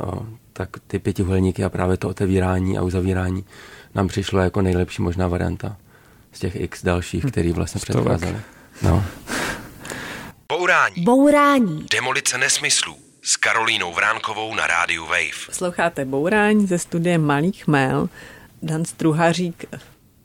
tak 0.52 0.68
ty 0.86 0.98
pětihuelníky 0.98 1.64
a 1.64 1.68
právě 1.68 1.96
to 1.96 2.08
otevírání 2.08 2.78
a 2.78 2.82
uzavírání 2.82 3.44
nám 3.94 4.08
přišlo 4.08 4.40
jako 4.40 4.62
nejlepší 4.62 5.02
možná 5.02 5.28
varianta 5.28 5.76
z 6.32 6.38
těch 6.38 6.56
x 6.60 6.84
dalších, 6.84 7.24
hm. 7.24 7.30
který 7.30 7.52
vlastně 7.52 7.80
předcházely. 7.80 8.36
No. 8.82 9.04
Bourání. 10.48 11.04
Bourání. 11.04 11.86
Demolice 11.90 12.38
nesmyslů 12.38 13.09
s 13.22 13.36
Karolínou 13.36 13.92
Vránkovou 13.92 14.54
na 14.54 14.66
rádiu 14.66 15.04
Wave. 15.04 15.52
Sloucháte 15.52 16.04
Bourání 16.04 16.66
ze 16.66 16.78
studie 16.78 17.18
Malý 17.18 17.52
chmel. 17.52 18.08
Dan 18.62 18.84
Struhařík 18.84 19.64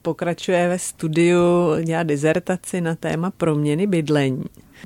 pokračuje 0.02 0.70
ve 0.70 0.80
studiu, 0.80 1.76
dělá 1.84 2.04
dizertaci 2.04 2.82
na 2.82 2.96
téma 2.96 3.32
proměny 3.32 3.88
bydlení. 3.88 4.46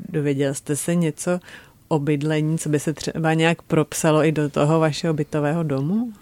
Dověděl 0.09 0.53
jste 0.53 0.75
se 0.75 0.95
něco 0.95 1.39
o 1.87 1.99
bydlení, 1.99 2.57
co 2.57 2.69
by 2.69 2.79
se 2.79 2.93
třeba 2.93 3.33
nějak 3.33 3.61
propsalo 3.61 4.25
i 4.25 4.31
do 4.31 4.49
toho 4.49 4.79
vašeho 4.79 5.13
bytového 5.13 5.63
domu? 5.63 6.13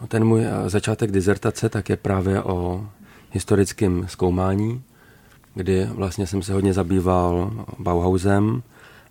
No 0.00 0.06
ten 0.06 0.24
můj 0.24 0.44
eh, 0.44 0.70
začátek 0.70 1.10
dizertace 1.10 1.68
tak 1.68 1.88
je 1.88 1.96
právě 1.96 2.42
o 2.42 2.86
historickém 3.30 4.08
zkoumání, 4.08 4.82
kdy 5.54 5.84
vlastně 5.84 6.26
jsem 6.26 6.42
se 6.42 6.52
hodně 6.52 6.72
zabýval 6.72 7.52
Bauhausem 7.78 8.62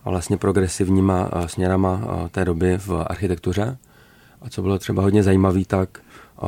vlastně 0.10 0.38
progresivníma 0.38 1.30
eh, 1.34 1.48
směrama 1.48 2.02
eh, 2.04 2.30
té 2.30 2.46
doby 2.46 2.78
v 2.78 3.06
architektuře. 3.08 3.78
A 4.42 4.50
co 4.50 4.62
bylo 4.62 4.80
třeba 4.80 5.04
hodně 5.04 5.24
zajímavé, 5.24 5.66
tak 5.68 6.00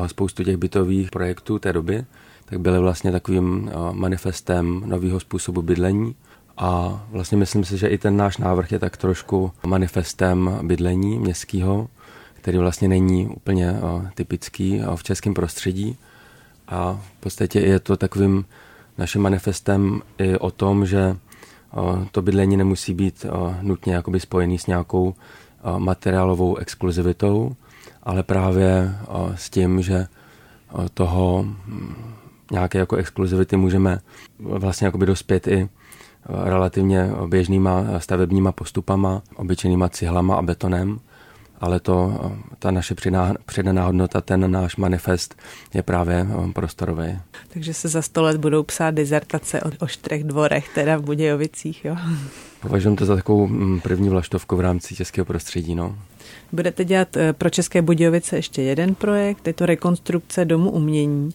spoustu 0.07 0.43
těch 0.43 0.57
bytových 0.57 1.11
projektů 1.11 1.59
té 1.59 1.73
doby, 1.73 2.05
tak 2.45 2.59
byly 2.59 2.79
vlastně 2.79 3.11
takovým 3.11 3.71
manifestem 3.91 4.83
nového 4.85 5.19
způsobu 5.19 5.61
bydlení. 5.61 6.15
A 6.57 7.03
vlastně 7.11 7.37
myslím 7.37 7.63
si, 7.63 7.77
že 7.77 7.87
i 7.87 7.97
ten 7.97 8.17
náš 8.17 8.37
návrh 8.37 8.71
je 8.71 8.79
tak 8.79 8.97
trošku 8.97 9.51
manifestem 9.65 10.59
bydlení 10.63 11.19
městského, 11.19 11.87
který 12.33 12.57
vlastně 12.57 12.87
není 12.87 13.27
úplně 13.27 13.75
typický 14.15 14.81
v 14.95 15.03
českém 15.03 15.33
prostředí. 15.33 15.97
A 16.67 17.01
v 17.17 17.19
podstatě 17.19 17.59
je 17.59 17.79
to 17.79 17.97
takovým 17.97 18.45
naším 18.97 19.21
manifestem 19.21 20.01
i 20.17 20.37
o 20.37 20.51
tom, 20.51 20.85
že 20.85 21.17
to 22.11 22.21
bydlení 22.21 22.57
nemusí 22.57 22.93
být 22.93 23.25
nutně 23.61 23.93
jakoby 23.93 24.19
spojený 24.19 24.57
s 24.57 24.67
nějakou 24.67 25.13
materiálovou 25.77 26.57
exkluzivitou, 26.57 27.55
ale 28.03 28.23
právě 28.23 28.95
s 29.35 29.49
tím, 29.49 29.81
že 29.81 30.07
toho 30.93 31.43
hm, 31.43 31.95
nějaké 32.51 32.77
jako 32.77 32.95
exkluzivity 32.95 33.57
můžeme 33.57 33.99
vlastně 34.39 34.85
jakoby 34.85 35.05
dospět 35.05 35.47
i 35.47 35.69
relativně 36.29 37.09
běžnýma 37.27 37.85
stavebníma 37.97 38.51
postupama, 38.51 39.21
obyčejnýma 39.35 39.89
cihlama 39.89 40.35
a 40.35 40.41
betonem, 40.41 40.99
ale 41.59 41.79
to, 41.79 42.31
ta 42.59 42.71
naše 42.71 42.95
přidaná 43.45 43.85
hodnota, 43.85 44.21
ten 44.21 44.51
náš 44.51 44.75
manifest 44.75 45.35
je 45.73 45.83
právě 45.83 46.27
prostorový. 46.53 47.19
Takže 47.49 47.73
se 47.73 47.87
za 47.87 48.01
sto 48.01 48.21
let 48.21 48.37
budou 48.37 48.63
psát 48.63 48.91
dizertace 48.91 49.61
o, 49.61 49.71
o 49.79 49.87
čtyřech 49.87 50.23
dvorech, 50.23 50.69
teda 50.75 50.97
v 50.97 51.01
Budějovicích, 51.01 51.85
jo? 51.85 51.95
Považuji 52.61 52.95
to 52.95 53.05
za 53.05 53.15
takovou 53.15 53.47
mm, 53.47 53.79
první 53.79 54.09
vlaštovku 54.09 54.55
v 54.55 54.59
rámci 54.59 54.95
českého 54.95 55.25
prostředí, 55.25 55.75
no. 55.75 55.95
Budete 56.51 56.85
dělat 56.85 57.17
eh, 57.17 57.33
pro 57.33 57.49
České 57.49 57.81
Budějovice 57.81 58.35
ještě 58.35 58.61
jeden 58.61 58.95
projekt, 58.95 59.47
je 59.47 59.53
to 59.53 59.65
rekonstrukce 59.65 60.45
Domu 60.45 60.71
umění. 60.71 61.31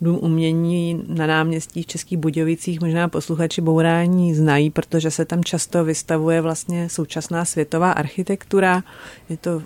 Dům 0.00 0.18
umění 0.22 1.04
na 1.08 1.26
náměstí 1.26 1.82
v 1.82 1.86
Českých 1.86 2.18
Budějovicích 2.18 2.80
možná 2.80 3.08
posluchači 3.08 3.60
Bourání 3.60 4.34
znají, 4.34 4.70
protože 4.70 5.10
se 5.10 5.24
tam 5.24 5.44
často 5.44 5.84
vystavuje 5.84 6.40
vlastně 6.40 6.88
současná 6.88 7.44
světová 7.44 7.92
architektura. 7.92 8.82
Je 9.28 9.36
to 9.36 9.62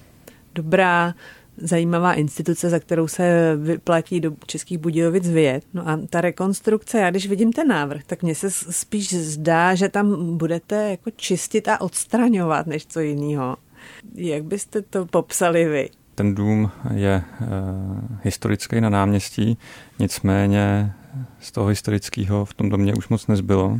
dobrá, 0.55 1.15
zajímavá 1.57 2.15
instituce, 2.15 2.71
za 2.71 2.79
kterou 2.79 3.09
se 3.09 3.57
vyplatí 3.57 4.21
do 4.21 4.33
Českých 4.47 4.79
Budějovic 4.79 5.29
vyjet. 5.29 5.65
No 5.75 5.89
a 5.89 6.01
ta 6.11 6.21
rekonstrukce, 6.21 6.99
já 6.99 7.11
když 7.11 7.29
vidím 7.29 7.53
ten 7.53 7.69
návrh, 7.69 8.05
tak 8.05 8.23
mně 8.23 8.35
se 8.35 8.51
spíš 8.51 9.15
zdá, 9.15 9.75
že 9.75 9.89
tam 9.89 10.37
budete 10.37 10.91
jako 10.91 11.11
čistit 11.17 11.69
a 11.69 11.81
odstraňovat, 11.81 12.67
než 12.67 12.87
co 12.87 13.01
jiného. 13.01 13.57
Jak 14.15 14.45
byste 14.45 14.83
to 14.83 15.07
popsali 15.07 15.65
vy? 15.65 15.91
Ten 16.15 16.35
dům 16.35 16.71
je 16.95 17.11
e, 17.11 17.25
historický 18.23 18.81
na 18.81 18.91
náměstí, 18.91 19.59
nicméně 19.99 20.93
z 21.41 21.53
toho 21.53 21.67
historického 21.67 22.45
v 22.45 22.55
tom 22.55 22.69
domě 22.69 22.95
už 22.95 23.09
moc 23.09 23.27
nezbylo. 23.27 23.79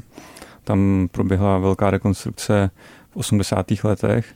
Tam 0.65 1.09
proběhla 1.13 1.59
velká 1.59 1.91
rekonstrukce 1.91 2.71
v 3.11 3.17
80. 3.17 3.67
letech, 3.85 4.35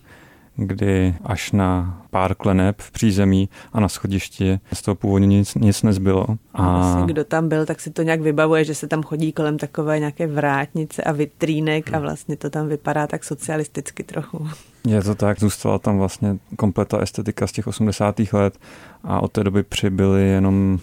kdy 0.57 1.14
až 1.24 1.53
na 1.53 2.00
pár 2.11 2.35
kleneb 2.35 2.81
v 2.81 2.90
přízemí 2.90 3.48
a 3.72 3.81
na 3.81 3.88
schodišti 3.88 4.61
z 4.72 4.83
toho 4.83 4.94
původně 4.94 5.27
nic, 5.27 5.55
nic 5.55 5.83
nezbylo. 5.83 6.27
A 6.55 6.79
vlastně, 6.79 7.12
kdo 7.12 7.24
tam 7.24 7.48
byl, 7.48 7.66
tak 7.66 7.81
si 7.81 7.90
to 7.90 8.03
nějak 8.03 8.20
vybavuje, 8.20 8.64
že 8.64 8.74
se 8.74 8.88
tam 8.88 9.03
chodí 9.03 9.33
kolem 9.33 9.59
takové 9.59 9.98
nějaké 9.98 10.27
vrátnice 10.27 11.03
a 11.03 11.12
vitrínek 11.12 11.94
a 11.94 11.98
vlastně 11.98 12.37
to 12.37 12.50
tam 12.50 12.68
vypadá 12.68 13.07
tak 13.07 13.24
socialisticky 13.24 14.03
trochu. 14.03 14.48
Je 14.87 15.03
to 15.03 15.14
tak, 15.14 15.40
zůstala 15.40 15.79
tam 15.79 15.99
vlastně 15.99 16.37
kompleta 16.57 16.99
estetika 16.99 17.47
z 17.47 17.53
těch 17.53 17.66
80. 17.66 18.20
let 18.33 18.59
a 19.05 19.20
od 19.20 19.33
té 19.33 19.44
doby 19.44 19.62
přibyly 19.62 20.23
jenom 20.23 20.79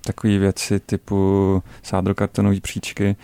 takové 0.00 0.38
věci 0.38 0.80
typu 0.80 1.62
sádrokartonové 1.82 2.60
příčky, 2.60 3.16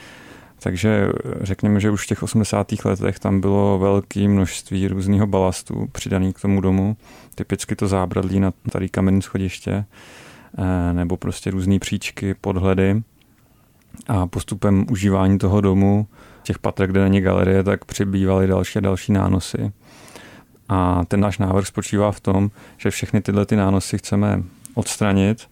takže 0.63 1.09
řekněme, 1.41 1.81
že 1.81 1.91
už 1.91 2.05
v 2.05 2.07
těch 2.07 2.23
80. 2.23 2.73
letech 2.85 3.19
tam 3.19 3.41
bylo 3.41 3.79
velké 3.79 4.29
množství 4.29 4.89
různého 4.89 5.27
balastu 5.27 5.89
přidaný 5.93 6.33
k 6.33 6.41
tomu 6.41 6.61
domu. 6.61 6.97
Typicky 7.35 7.77
to 7.77 7.89
zábradlí 7.89 8.41
na 8.41 8.53
starý 8.69 8.89
kamenný 8.89 9.23
schodiště 9.23 9.85
eh, 10.59 10.93
nebo 10.93 11.17
prostě 11.17 11.51
různé 11.51 11.79
příčky, 11.79 12.35
podhledy. 12.35 13.03
A 14.09 14.27
postupem 14.27 14.87
užívání 14.91 15.39
toho 15.39 15.61
domu, 15.61 16.07
těch 16.43 16.59
patrek, 16.59 16.91
kde 16.91 17.03
není 17.03 17.21
galerie, 17.21 17.63
tak 17.63 17.85
přibývaly 17.85 18.47
další 18.47 18.79
a 18.79 18.81
další 18.81 19.13
nánosy. 19.13 19.73
A 20.69 21.05
ten 21.09 21.21
náš 21.21 21.39
návrh 21.39 21.67
spočívá 21.67 22.13
v 22.13 22.21
tom, 22.21 22.51
že 22.79 22.91
všechny 22.91 23.21
tyhle 23.21 23.47
ty 23.47 23.57
nánosy 23.57 23.99
chceme 23.99 24.43
odstranit, 24.75 25.51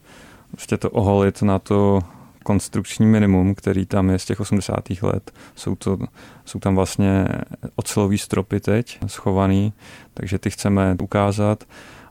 prostě 0.51 0.77
to 0.77 0.91
oholit 0.91 1.43
na 1.43 1.59
to 1.59 2.01
konstrukční 2.45 3.07
minimum, 3.07 3.55
který 3.55 3.87
tam 3.87 4.11
je 4.11 4.19
z 4.19 4.25
těch 4.25 4.41
80. 4.41 4.75
let. 5.03 5.31
Jsou, 5.55 5.75
to, 5.75 5.99
jsou 6.45 6.59
tam 6.59 6.77
vlastně 6.77 7.29
ocelový 7.77 8.19
stropy 8.19 8.61
teď 8.61 8.99
schovaný, 9.07 9.73
takže 10.15 10.39
ty 10.39 10.51
chceme 10.51 10.97
ukázat 11.03 11.65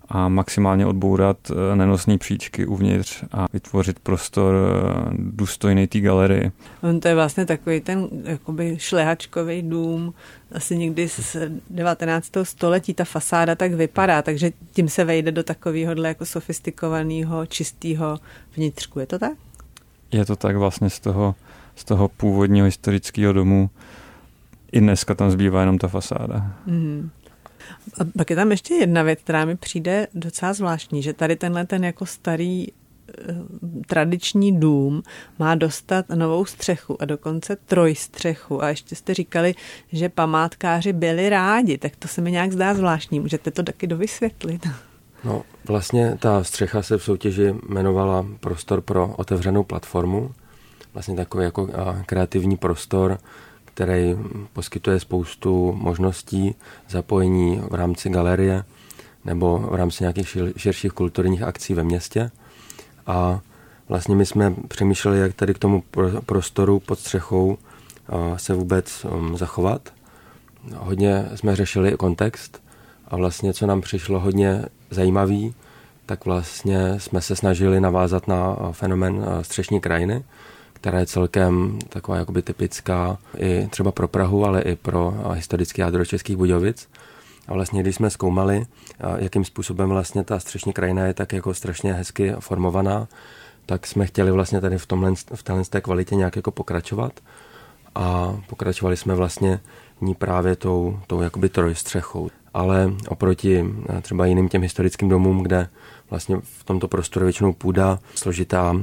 a 0.10 0.30
maximálně 0.30 0.86
odbourat 0.86 1.38
eh, 1.52 1.76
nenosné 1.76 2.18
příčky 2.18 2.66
uvnitř 2.66 3.24
a 3.32 3.46
vytvořit 3.54 4.00
prostor 4.00 4.56
eh, 4.56 5.10
důstojný 5.18 5.88
té 5.88 6.00
galerii. 6.00 6.52
On 6.82 7.00
to 7.00 7.08
je 7.08 7.16
vlastně 7.16 7.46
takový 7.46 7.82
ten 7.82 8.08
jakoby 8.24 8.76
šlehačkový 8.80 9.62
dům, 9.62 10.14
asi 10.52 10.78
někdy 10.78 11.10
z 11.10 11.36
19. 11.70 12.32
století 12.44 12.94
ta 12.94 13.04
fasáda 13.04 13.56
tak 13.56 13.74
vypadá, 13.74 14.22
takže 14.22 14.52
tím 14.72 14.90
se 14.90 15.04
vejde 15.04 15.32
do 15.32 15.44
takového 15.44 15.94
jako 16.04 16.26
sofistikovaného, 16.26 17.46
čistého 17.46 18.18
vnitřku. 18.56 19.00
Je 19.00 19.06
to 19.06 19.20
tak? 19.20 19.34
Je 20.12 20.26
to 20.26 20.36
tak 20.36 20.56
vlastně 20.56 20.90
z 20.90 21.00
toho, 21.00 21.36
z 21.76 21.84
toho 21.84 22.08
původního 22.08 22.66
historického 22.66 23.34
domu. 23.34 23.70
I 24.72 24.80
dneska 24.80 25.16
tam 25.16 25.32
zbývá 25.32 25.60
jenom 25.60 25.78
ta 25.78 25.88
fasáda. 25.88 26.54
Mm. 26.66 27.10
A 28.00 28.04
pak 28.18 28.30
je 28.30 28.36
tam 28.36 28.52
ještě 28.52 28.74
jedna 28.74 29.04
věc, 29.04 29.20
která 29.24 29.46
mi 29.46 29.56
přijde 29.56 30.08
docela 30.14 30.54
zvláštní, 30.54 31.04
že 31.04 31.14
tady 31.14 31.36
tenhle 31.36 31.66
ten 31.66 31.84
jako 31.84 32.06
starý 32.06 32.68
eh, 32.68 32.74
tradiční 33.88 34.60
dům 34.60 35.04
má 35.40 35.56
dostat 35.56 36.10
novou 36.10 36.46
střechu 36.46 37.02
a 37.02 37.06
dokonce 37.06 37.56
trojstřechu. 37.56 38.64
A 38.64 38.70
ještě 38.70 38.96
jste 38.96 39.14
říkali, 39.14 39.56
že 39.92 40.10
památkáři 40.10 40.94
byli 40.94 41.30
rádi, 41.30 41.78
tak 41.78 41.96
to 41.96 42.08
se 42.08 42.22
mi 42.22 42.32
nějak 42.32 42.52
zdá 42.52 42.74
zvláštní. 42.74 43.20
Můžete 43.20 43.52
to 43.52 43.64
taky 43.64 43.88
dovysvětlit? 43.88 44.68
No, 45.24 45.44
vlastně 45.68 46.18
ta 46.20 46.44
střecha 46.44 46.82
se 46.82 46.98
v 46.98 47.04
soutěži 47.04 47.56
jmenovala 47.70 48.26
Prostor 48.40 48.82
pro 48.82 49.08
otevřenou 49.18 49.64
platformu. 49.64 50.32
Vlastně 50.94 51.16
takový 51.16 51.44
jako 51.44 51.70
kreativní 52.06 52.58
prostor, 52.58 53.18
který 53.80 54.16
poskytuje 54.54 55.00
spoustu 55.00 55.72
možností 55.72 56.56
zapojení 56.90 57.62
v 57.70 57.74
rámci 57.74 58.10
galerie 58.10 58.64
nebo 59.26 59.60
v 59.60 59.76
rámci 59.76 60.04
nějakých 60.04 60.38
širších 60.58 60.92
kulturních 60.92 61.44
akcí 61.44 61.74
ve 61.74 61.84
městě. 61.84 62.32
A 63.08 63.40
vlastně 63.90 64.16
my 64.16 64.26
jsme 64.26 64.54
přemýšleli, 64.68 65.20
jak 65.20 65.34
tady 65.34 65.54
k 65.54 65.60
tomu 65.60 65.84
prostoru 66.26 66.80
pod 66.80 67.00
střechou 67.00 67.58
se 68.36 68.54
vůbec 68.54 69.06
um, 69.06 69.38
zachovat. 69.38 69.94
Hodně 70.76 71.26
jsme 71.36 71.56
řešili 71.56 71.92
kontext 71.92 72.64
a 73.08 73.16
vlastně, 73.16 73.54
co 73.54 73.68
nám 73.68 73.82
přišlo 73.82 74.20
hodně 74.20 74.66
zajímavý, 74.90 75.56
tak 76.06 76.26
vlastně 76.26 77.00
jsme 77.00 77.22
se 77.22 77.36
snažili 77.36 77.80
navázat 77.80 78.28
na 78.28 78.56
fenomen 78.72 79.26
střešní 79.42 79.80
krajiny, 79.80 80.24
která 80.82 81.00
je 81.00 81.06
celkem 81.06 81.80
taková 81.90 82.18
jakoby 82.18 82.42
typická 82.42 83.18
i 83.38 83.68
třeba 83.68 83.92
pro 83.92 84.08
Prahu, 84.08 84.46
ale 84.46 84.62
i 84.62 84.76
pro 84.76 85.14
historický 85.34 85.82
jádro 85.82 86.06
Českých 86.06 86.38
Budějovic. 86.38 86.90
A 87.48 87.54
vlastně, 87.54 87.82
když 87.82 87.96
jsme 87.96 88.10
zkoumali, 88.10 88.66
jakým 89.18 89.46
způsobem 89.46 89.90
vlastně 89.90 90.24
ta 90.24 90.40
střešní 90.40 90.74
krajina 90.74 91.06
je 91.06 91.14
tak 91.14 91.34
jako 91.34 91.54
strašně 91.54 91.94
hezky 91.94 92.34
formovaná, 92.40 93.08
tak 93.66 93.88
jsme 93.88 94.06
chtěli 94.06 94.32
vlastně 94.32 94.62
tady 94.62 94.78
v, 94.78 94.86
tomhle, 94.86 95.14
v 95.36 95.44
téhle 95.44 95.64
té 95.70 95.82
kvalitě 95.82 96.16
nějak 96.16 96.36
jako 96.36 96.52
pokračovat. 96.52 97.20
A 97.96 98.38
pokračovali 98.48 98.98
jsme 98.98 99.16
vlastně 99.16 99.60
ní 100.02 100.16
právě 100.16 100.56
tou, 100.56 101.00
tou 101.08 101.22
jakoby 101.22 101.50
trojstřechou. 101.50 102.30
Ale 102.54 102.94
oproti 103.08 103.66
třeba 104.02 104.26
jiným 104.26 104.50
těm 104.50 104.62
historickým 104.62 105.10
domům, 105.10 105.44
kde 105.44 105.70
vlastně 106.10 106.38
v 106.44 106.64
tomto 106.64 106.88
prostoru 106.88 107.26
většinou 107.26 107.54
půda, 107.54 108.00
složitá 108.16 108.76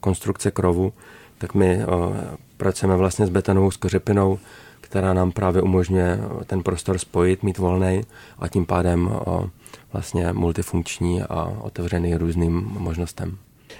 konstrukce 0.00 0.50
krovu, 0.50 0.92
tak 1.40 1.54
my 1.54 1.86
o, 1.86 2.14
pracujeme 2.56 2.96
vlastně 2.96 3.26
s 3.26 3.30
betonovou 3.30 3.70
skořepinou, 3.70 4.38
která 4.80 5.14
nám 5.14 5.32
právě 5.32 5.62
umožňuje 5.62 6.18
ten 6.46 6.62
prostor 6.62 6.98
spojit, 6.98 7.42
mít 7.42 7.58
volný 7.58 8.00
a 8.38 8.48
tím 8.48 8.66
pádem 8.66 9.08
o, 9.08 9.50
vlastně 9.92 10.32
multifunkční 10.32 11.22
a 11.22 11.52
otevřený 11.60 12.14
různým 12.14 12.70
možnostem. 12.78 13.38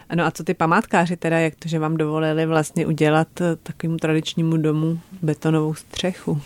Ano 0.09 0.25
a 0.25 0.31
co 0.31 0.45
ty 0.45 0.55
památkáři 0.55 1.17
teda, 1.17 1.39
jak 1.39 1.55
to, 1.55 1.69
že 1.69 1.79
vám 1.79 1.97
dovolili 1.97 2.47
vlastně 2.47 2.87
udělat 2.87 3.29
takovému 3.63 3.97
tradičnímu 3.97 4.57
domu 4.57 4.99
betonovou 5.23 5.75
střechu? 5.75 6.41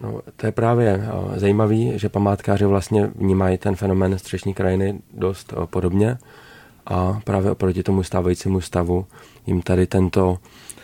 No, 0.00 0.20
to 0.36 0.46
je 0.46 0.52
právě 0.52 1.08
zajímavé, 1.36 1.98
že 1.98 2.08
památkáři 2.08 2.64
vlastně 2.64 3.10
vnímají 3.14 3.58
ten 3.58 3.76
fenomén 3.76 4.18
střešní 4.18 4.54
krajiny 4.54 5.00
dost 5.14 5.54
podobně 5.64 6.18
a 6.88 7.20
právě 7.24 7.50
oproti 7.50 7.82
tomu 7.82 8.02
stávajícímu 8.02 8.60
stavu 8.60 9.06
jim 9.46 9.62
tady 9.62 9.86
tento 9.86 10.38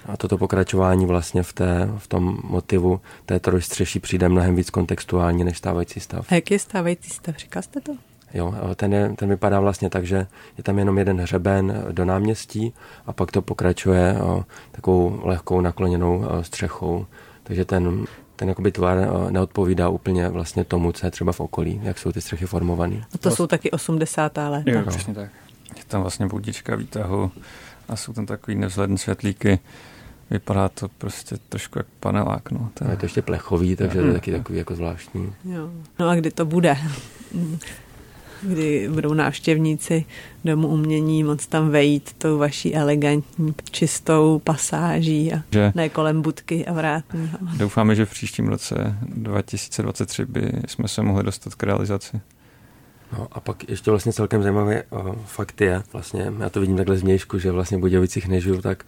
a 0.07 0.17
toto 0.17 0.39
pokračování 0.39 1.07
vlastně 1.07 1.43
v, 1.43 1.53
té, 1.53 1.91
v 1.99 2.07
tom 2.09 2.39
motivu 2.45 3.01
té 3.27 3.41
trojstřeší 3.41 4.01
přijde 4.01 4.29
mnohem 4.29 4.57
víc 4.57 4.71
kontextuální 4.71 5.45
než 5.45 5.59
stávající 5.59 6.01
stav. 6.01 6.27
A 6.33 6.35
jak 6.35 6.51
je 6.51 6.59
stávající 6.59 7.11
stav? 7.11 7.37
Říkal 7.37 7.63
jste 7.63 7.81
to? 7.81 7.93
Jo, 8.35 8.55
ten, 8.77 8.93
je, 8.93 9.09
ten 9.17 9.29
vypadá 9.29 9.61
vlastně 9.61 9.91
tak, 9.91 10.07
že 10.07 10.27
je 10.59 10.65
tam 10.65 10.79
jenom 10.79 10.99
jeden 10.99 11.21
hřeben 11.21 11.85
do 11.93 12.05
náměstí 12.05 12.75
a 13.07 13.13
pak 13.13 13.33
to 13.33 13.43
pokračuje 13.43 14.17
o, 14.23 14.45
takovou 14.73 15.21
lehkou 15.25 15.61
nakloněnou 15.61 16.25
o, 16.25 16.43
střechou. 16.43 17.07
Takže 17.43 17.65
ten, 17.65 18.05
ten 18.37 18.49
jakoby 18.49 18.73
tvar 18.73 18.99
o, 18.99 19.31
neodpovídá 19.31 19.89
úplně 19.89 20.29
vlastně 20.29 20.65
tomu, 20.65 20.93
co 20.93 21.07
je 21.07 21.11
třeba 21.11 21.33
v 21.33 21.41
okolí, 21.41 21.81
jak 21.83 21.99
jsou 21.99 22.13
ty 22.13 22.21
střechy 22.21 22.47
formované. 22.47 23.05
A 23.15 23.19
to 23.19 23.31
jsou 23.31 23.47
taky 23.47 23.71
80. 23.71 24.37
léta. 24.37 24.71
Jo, 24.71 24.83
přesně 24.87 25.15
tak. 25.15 25.31
Je 25.77 25.85
tam 25.85 26.01
vlastně 26.01 26.27
budička 26.27 26.77
výtahu 26.77 27.31
a 27.89 27.97
jsou 27.97 28.13
tam 28.13 28.27
takový 28.27 28.57
nevzhledné 28.57 28.99
světlíky. 28.99 29.59
Vypadá 30.31 30.69
to 30.69 30.89
prostě 30.89 31.37
trošku 31.49 31.79
jak 31.79 31.87
panelák. 32.01 32.51
No. 32.51 32.71
To 32.75 32.85
je... 32.85 32.91
je 32.91 32.97
to 32.97 33.05
ještě 33.07 33.23
plechový, 33.23 33.77
takže 33.77 34.01
to 34.01 34.07
je 34.07 34.13
taky 34.13 34.33
takový 34.33 34.59
jako 34.59 34.75
zvláštní. 34.75 35.33
Jo. 35.45 35.71
No 35.99 36.09
a 36.09 36.15
kdy 36.15 36.31
to 36.31 36.45
bude? 36.45 36.77
kdy 38.45 38.89
budou 38.89 39.15
návštěvníci 39.15 40.05
domu 40.45 40.69
umění 40.69 41.25
moc 41.25 41.47
tam 41.47 41.71
vejít 41.71 42.13
tou 42.19 42.39
vaší 42.39 42.75
elegantní, 42.75 43.55
čistou 43.71 44.39
pasáží 44.45 45.33
a 45.33 45.43
že 45.51 45.73
ne 45.75 45.89
kolem 45.89 46.23
budky 46.23 46.67
a 46.67 46.73
vrátního. 46.73 47.39
Doufáme, 47.57 47.95
že 47.95 48.07
v 48.07 48.11
příštím 48.11 48.49
roce 48.49 48.99
2023 49.03 50.25
by 50.25 50.53
jsme 50.67 50.89
se 50.89 51.03
mohli 51.03 51.25
dostat 51.25 51.55
k 51.55 51.63
realizaci. 51.63 52.21
No 53.19 53.29
a 53.33 53.41
pak 53.41 53.69
ještě 53.69 53.91
vlastně 53.91 54.13
celkem 54.13 54.43
zajímavý 54.43 54.77
o, 54.91 55.17
fakt 55.27 55.61
je, 55.61 55.83
vlastně 55.93 56.33
já 56.39 56.51
to 56.51 56.61
vidím 56.61 56.77
takhle 56.77 56.97
změšku, 56.97 57.39
že 57.39 57.51
vlastně 57.51 57.77
v 57.77 57.81
Budějovicích 57.81 58.29
nežiju, 58.29 58.63
tak 58.63 58.85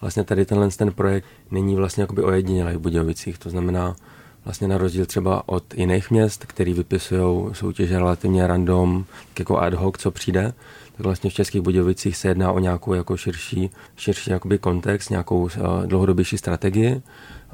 vlastně 0.00 0.24
tady 0.24 0.44
tenhle 0.44 0.68
ten 0.70 0.92
projekt 0.92 1.24
není 1.50 1.76
vlastně 1.76 2.02
jakoby 2.02 2.22
ojedinělý 2.22 2.76
v 2.76 2.80
Budějovicích, 2.80 3.38
to 3.38 3.50
znamená 3.50 3.96
vlastně 4.44 4.68
na 4.68 4.78
rozdíl 4.78 5.06
třeba 5.06 5.48
od 5.48 5.74
jiných 5.74 6.10
měst, 6.10 6.46
který 6.46 6.72
vypisují 6.72 7.54
soutěže 7.54 7.98
relativně 7.98 8.46
random, 8.46 9.04
jako 9.38 9.58
ad 9.58 9.74
hoc, 9.74 9.94
co 9.98 10.10
přijde, 10.10 10.52
tak 10.96 11.04
vlastně 11.04 11.30
v 11.30 11.34
Českých 11.34 11.60
Budějovicích 11.60 12.16
se 12.16 12.28
jedná 12.28 12.52
o 12.52 12.58
nějakou 12.58 12.94
jako 12.94 13.16
širší, 13.16 13.70
širší 13.96 14.30
jakoby 14.30 14.58
kontext, 14.58 15.10
nějakou 15.10 15.40
uh, 15.42 15.50
dlouhodobější 15.86 16.38
strategii, 16.38 17.02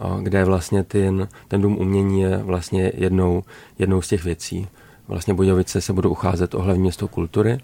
uh, 0.04 0.20
kde 0.22 0.44
vlastně 0.44 0.82
ten, 0.82 1.28
ten 1.48 1.62
dům 1.62 1.78
umění 1.78 2.20
je 2.20 2.36
vlastně 2.36 2.92
jednou, 2.94 3.44
jednou 3.78 4.02
z 4.02 4.08
těch 4.08 4.24
věcí. 4.24 4.68
Vlastně 5.08 5.34
Budějovice 5.34 5.80
se 5.80 5.92
budou 5.92 6.10
ucházet 6.10 6.54
o 6.54 6.62
hlavní 6.62 6.82
město 6.82 7.08
kultury 7.08 7.58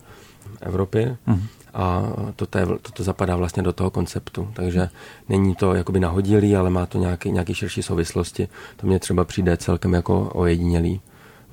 Evropy 0.61 1.17
mm 1.27 1.43
a 1.75 2.03
toto, 2.37 2.59
je, 2.59 2.67
toto 2.83 3.03
zapadá 3.03 3.37
vlastně 3.37 3.63
do 3.63 3.73
toho 3.73 3.91
konceptu. 3.91 4.49
Takže 4.53 4.89
není 5.29 5.55
to 5.55 5.75
jakoby 5.75 6.01
nahodilý, 6.01 6.57
ale 6.57 6.71
má 6.71 6.87
to 6.87 6.99
nějaký, 6.99 7.33
nějaký 7.33 7.55
širší 7.55 7.83
souvislosti. 7.83 8.49
To 8.77 8.87
mě 8.87 8.99
třeba 8.99 9.25
přijde 9.25 9.57
celkem 9.57 9.95
jako 9.95 10.31
ojedinělý 10.35 11.01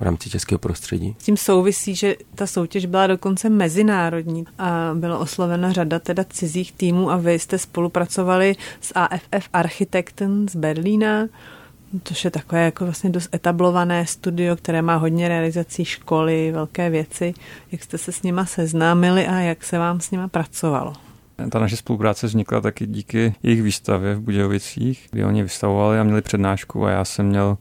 v 0.00 0.02
rámci 0.02 0.30
českého 0.30 0.58
prostředí. 0.58 1.16
S 1.18 1.24
tím 1.24 1.36
souvisí, 1.36 1.94
že 1.94 2.16
ta 2.34 2.46
soutěž 2.46 2.86
byla 2.86 3.06
dokonce 3.06 3.48
mezinárodní 3.48 4.44
a 4.58 4.90
byla 4.94 5.18
oslovena 5.18 5.72
řada 5.72 5.98
teda 5.98 6.24
cizích 6.24 6.72
týmů 6.72 7.10
a 7.10 7.16
vy 7.16 7.38
jste 7.38 7.58
spolupracovali 7.58 8.56
s 8.80 8.92
AFF 8.94 9.48
Architekten 9.52 10.48
z 10.48 10.56
Berlína, 10.56 11.26
což 12.04 12.24
je 12.24 12.30
takové 12.30 12.64
jako 12.64 12.84
vlastně 12.84 13.10
dost 13.10 13.34
etablované 13.34 14.06
studio, 14.06 14.56
které 14.56 14.82
má 14.82 14.96
hodně 14.96 15.28
realizací 15.28 15.84
školy, 15.84 16.52
velké 16.52 16.90
věci. 16.90 17.34
Jak 17.72 17.82
jste 17.82 17.98
se 17.98 18.12
s 18.12 18.22
nima 18.22 18.46
seznámili 18.46 19.26
a 19.26 19.34
jak 19.34 19.64
se 19.64 19.78
vám 19.78 20.00
s 20.00 20.10
nima 20.10 20.28
pracovalo? 20.28 20.92
Ta 21.50 21.58
naše 21.58 21.76
spolupráce 21.76 22.26
vznikla 22.26 22.60
taky 22.60 22.86
díky 22.86 23.34
jejich 23.42 23.62
výstavě 23.62 24.14
v 24.14 24.20
Budějovicích, 24.20 25.08
kdy 25.10 25.24
oni 25.24 25.42
vystavovali 25.42 25.98
a 25.98 26.02
měli 26.02 26.22
přednášku 26.22 26.86
a 26.86 26.90
já 26.90 27.04
jsem 27.04 27.26
měl 27.26 27.58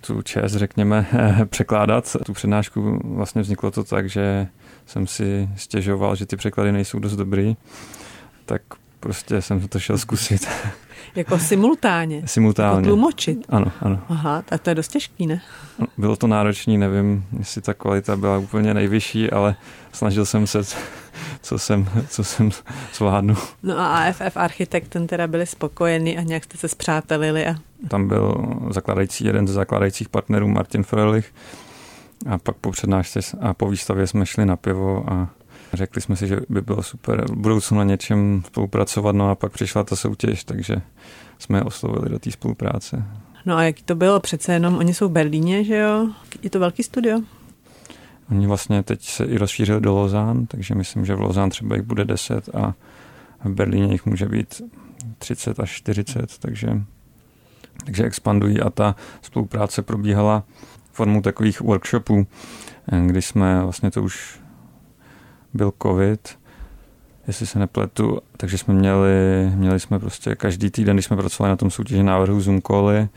tu 0.00 0.22
čest, 0.22 0.52
řekněme, 0.52 1.06
překládat. 1.50 2.16
Tu 2.26 2.32
přednášku 2.32 3.00
vlastně 3.04 3.42
vzniklo 3.42 3.70
to 3.70 3.84
tak, 3.84 4.08
že 4.08 4.48
jsem 4.86 5.06
si 5.06 5.48
stěžoval, 5.56 6.16
že 6.16 6.26
ty 6.26 6.36
překlady 6.36 6.72
nejsou 6.72 6.98
dost 6.98 7.16
dobrý, 7.16 7.56
tak 8.46 8.62
prostě 9.00 9.42
jsem 9.42 9.68
to 9.68 9.78
šel 9.78 9.98
zkusit. 9.98 10.48
Jako 11.14 11.38
simultánně? 11.38 12.22
Simultánně. 12.24 12.76
Jako 12.76 12.82
tlumočit? 12.82 13.44
Ano, 13.48 13.72
ano. 13.80 13.98
Aha, 14.08 14.42
tak 14.42 14.60
to 14.60 14.70
je 14.70 14.74
dost 14.74 14.88
těžký, 14.88 15.26
ne? 15.26 15.40
Bylo 15.98 16.16
to 16.16 16.26
náročný, 16.26 16.78
nevím, 16.78 17.24
jestli 17.38 17.62
ta 17.62 17.74
kvalita 17.74 18.16
byla 18.16 18.38
úplně 18.38 18.74
nejvyšší, 18.74 19.30
ale 19.30 19.56
snažil 19.92 20.26
jsem 20.26 20.46
se, 20.46 20.60
co 21.42 21.58
jsem, 21.58 21.88
co 22.08 22.24
jsem 22.24 22.50
zvládnu. 22.94 23.34
No 23.62 23.78
a 23.78 23.98
AFF 23.98 24.36
Architekt, 24.36 24.88
ten 24.88 25.06
teda 25.06 25.26
byli 25.26 25.46
spokojení 25.46 26.18
a 26.18 26.22
nějak 26.22 26.44
jste 26.44 26.58
se 26.58 26.68
zpřátelili 26.68 27.46
a... 27.46 27.54
Tam 27.88 28.08
byl 28.08 28.34
zakladající, 28.70 29.24
jeden 29.24 29.46
ze 29.48 29.54
zakladajících 29.54 30.08
partnerů 30.08 30.48
Martin 30.48 30.82
Frelich 30.82 31.32
a 32.30 32.38
pak 32.38 32.56
po 32.56 32.70
přednášce 32.70 33.20
a 33.40 33.54
po 33.54 33.68
výstavě 33.68 34.06
jsme 34.06 34.26
šli 34.26 34.46
na 34.46 34.56
pivo 34.56 35.04
a 35.12 35.28
Řekli 35.72 36.00
jsme 36.00 36.16
si, 36.16 36.26
že 36.26 36.40
by 36.48 36.60
bylo 36.60 36.82
super 36.82 37.24
v 37.30 37.36
budoucnu 37.36 37.78
na 37.78 37.84
něčem 37.84 38.42
spolupracovat, 38.46 39.14
no 39.14 39.30
a 39.30 39.34
pak 39.34 39.52
přišla 39.52 39.84
ta 39.84 39.96
soutěž, 39.96 40.44
takže 40.44 40.76
jsme 41.38 41.58
je 41.58 41.62
oslovili 41.62 42.08
do 42.08 42.18
té 42.18 42.30
spolupráce. 42.30 43.04
No 43.46 43.56
a 43.56 43.62
jak 43.62 43.76
to 43.84 43.94
bylo? 43.94 44.20
Přece 44.20 44.52
jenom 44.52 44.76
oni 44.76 44.94
jsou 44.94 45.08
v 45.08 45.12
Berlíně, 45.12 45.64
že 45.64 45.76
jo? 45.76 46.08
Je 46.42 46.50
to 46.50 46.60
velký 46.60 46.82
studio? 46.82 47.20
Oni 48.30 48.46
vlastně 48.46 48.82
teď 48.82 49.04
se 49.04 49.24
i 49.24 49.38
rozšířili 49.38 49.80
do 49.80 49.94
Lozán, 49.94 50.46
takže 50.46 50.74
myslím, 50.74 51.04
že 51.04 51.14
v 51.14 51.20
Lozán 51.20 51.50
třeba 51.50 51.76
jich 51.76 51.84
bude 51.84 52.04
10 52.04 52.48
a 52.54 52.74
v 53.44 53.54
Berlíně 53.54 53.92
jich 53.92 54.06
může 54.06 54.28
být 54.28 54.62
30 55.18 55.60
až 55.60 55.70
40, 55.70 56.38
takže, 56.38 56.82
takže 57.84 58.04
expandují 58.04 58.60
a 58.60 58.70
ta 58.70 58.96
spolupráce 59.22 59.82
probíhala 59.82 60.44
formou 60.92 61.20
takových 61.20 61.60
workshopů, 61.60 62.26
kdy 63.06 63.22
jsme 63.22 63.62
vlastně 63.62 63.90
to 63.90 64.02
už 64.02 64.40
byl 65.54 65.72
covid, 65.82 66.38
jestli 67.26 67.46
se 67.46 67.58
nepletu, 67.58 68.18
takže 68.36 68.58
jsme 68.58 68.74
měli, 68.74 69.50
měli 69.54 69.80
jsme 69.80 69.98
prostě 69.98 70.34
každý 70.34 70.70
týden, 70.70 70.96
když 70.96 71.06
jsme 71.06 71.16
pracovali 71.16 71.52
na 71.52 71.56
tom 71.56 71.70
soutěži 71.70 72.02
návrhu 72.02 72.40
Zoom 72.40 72.62
cally 72.62 73.08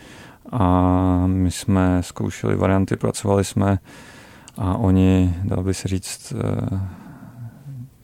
a 0.52 1.24
my 1.28 1.52
jsme 1.52 2.04
zkoušeli 2.04 2.56
varianty, 2.56 2.96
pracovali 2.96 3.44
jsme 3.44 3.80
a 4.58 4.78
oni, 4.78 5.36
dal 5.44 5.64
by 5.64 5.74
se 5.74 5.88
říct, 5.88 6.34
eh, 6.34 6.80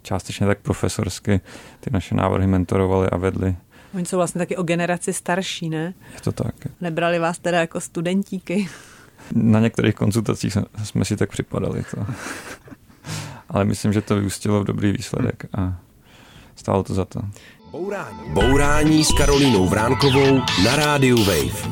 částečně 0.01 0.47
tak 0.47 0.59
profesorsky 0.59 1.41
ty 1.79 1.89
naše 1.93 2.15
návrhy 2.15 2.47
mentorovali 2.47 3.09
a 3.09 3.17
vedli. 3.17 3.55
Oni 3.93 4.05
jsou 4.05 4.17
vlastně 4.17 4.39
taky 4.39 4.57
o 4.57 4.63
generaci 4.63 5.13
starší, 5.13 5.69
ne? 5.69 5.93
Je 6.13 6.21
to 6.21 6.31
tak. 6.31 6.55
Nebrali 6.81 7.19
vás 7.19 7.39
teda 7.39 7.59
jako 7.59 7.81
studentíky? 7.81 8.69
Na 9.35 9.59
některých 9.59 9.95
konzultacích 9.95 10.57
jsme 10.83 11.05
si 11.05 11.17
tak 11.17 11.29
připadali. 11.29 11.83
To 11.95 12.05
ale 13.51 13.65
myslím, 13.65 13.93
že 13.93 14.01
to 14.01 14.15
vyústilo 14.15 14.61
v 14.61 14.65
dobrý 14.65 14.91
výsledek 14.91 15.45
a 15.53 15.79
stálo 16.55 16.83
to 16.83 16.93
za 16.93 17.05
to. 17.05 17.21
Bourání, 17.71 18.19
Bourání 18.33 19.03
s 19.03 19.13
Karolínou 19.17 19.67
Vránkovou 19.67 20.37
na 20.63 20.75
rádiu 20.75 21.23
Wave. 21.23 21.69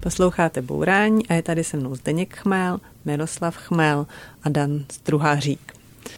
Posloucháte 0.00 0.62
Bourání 0.62 1.28
a 1.28 1.34
je 1.34 1.42
tady 1.42 1.64
se 1.64 1.76
mnou 1.76 1.94
Zdeněk 1.94 2.36
Chmel, 2.36 2.78
Miroslav 3.04 3.56
Chmel 3.56 4.06
a 4.42 4.48
Dan 4.48 4.84
Struhářík. 4.92 5.72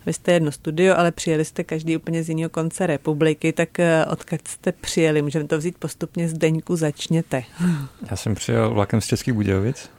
Vy 0.07 0.13
jste 0.13 0.33
jedno 0.33 0.53
studio, 0.53 0.95
ale 0.97 1.13
přijeli 1.13 1.45
jste 1.45 1.65
každý 1.65 1.97
úplně 1.97 2.23
z 2.23 2.29
jiného 2.29 2.51
konce 2.51 2.87
republiky, 2.87 3.53
tak 3.53 3.81
eh, 3.81 4.07
odkud 4.07 4.49
jste 4.49 4.73
přijeli? 4.73 5.23
Můžeme 5.23 5.45
to 5.45 5.59
vzít 5.59 5.79
postupně, 5.79 6.29
Zdeňku, 6.29 6.77
začněte. 6.77 7.43
Já 8.11 8.17
jsem 8.17 8.35
přijel 8.35 8.71
vlakem 8.75 9.01
z 9.01 9.07
Českých 9.07 9.35
Budějovic 9.35 9.91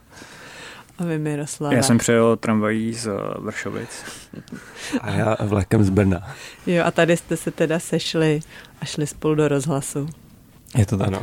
a 0.98 1.04
vy 1.04 1.20
Miroslava? 1.20 1.76
Já 1.76 1.84
jsem 1.84 1.98
přijel 1.98 2.38
tramvají 2.38 2.94
z 2.94 3.10
Vršovic. 3.40 3.90
A 5.02 5.10
já 5.12 5.38
vlakem 5.40 5.84
z 5.84 5.90
Brna. 5.90 6.36
Jo, 6.68 6.84
a 6.86 6.92
tady 6.92 7.18
jste 7.18 7.38
se 7.38 7.52
teda 7.52 7.80
sešli 7.80 8.40
a 8.82 8.86
šli 8.86 9.08
spolu 9.08 9.36
do 9.36 9.48
rozhlasu. 9.48 10.10
Je 10.78 10.86
to 10.86 10.98
tak. 10.98 11.08
Ano. 11.08 11.22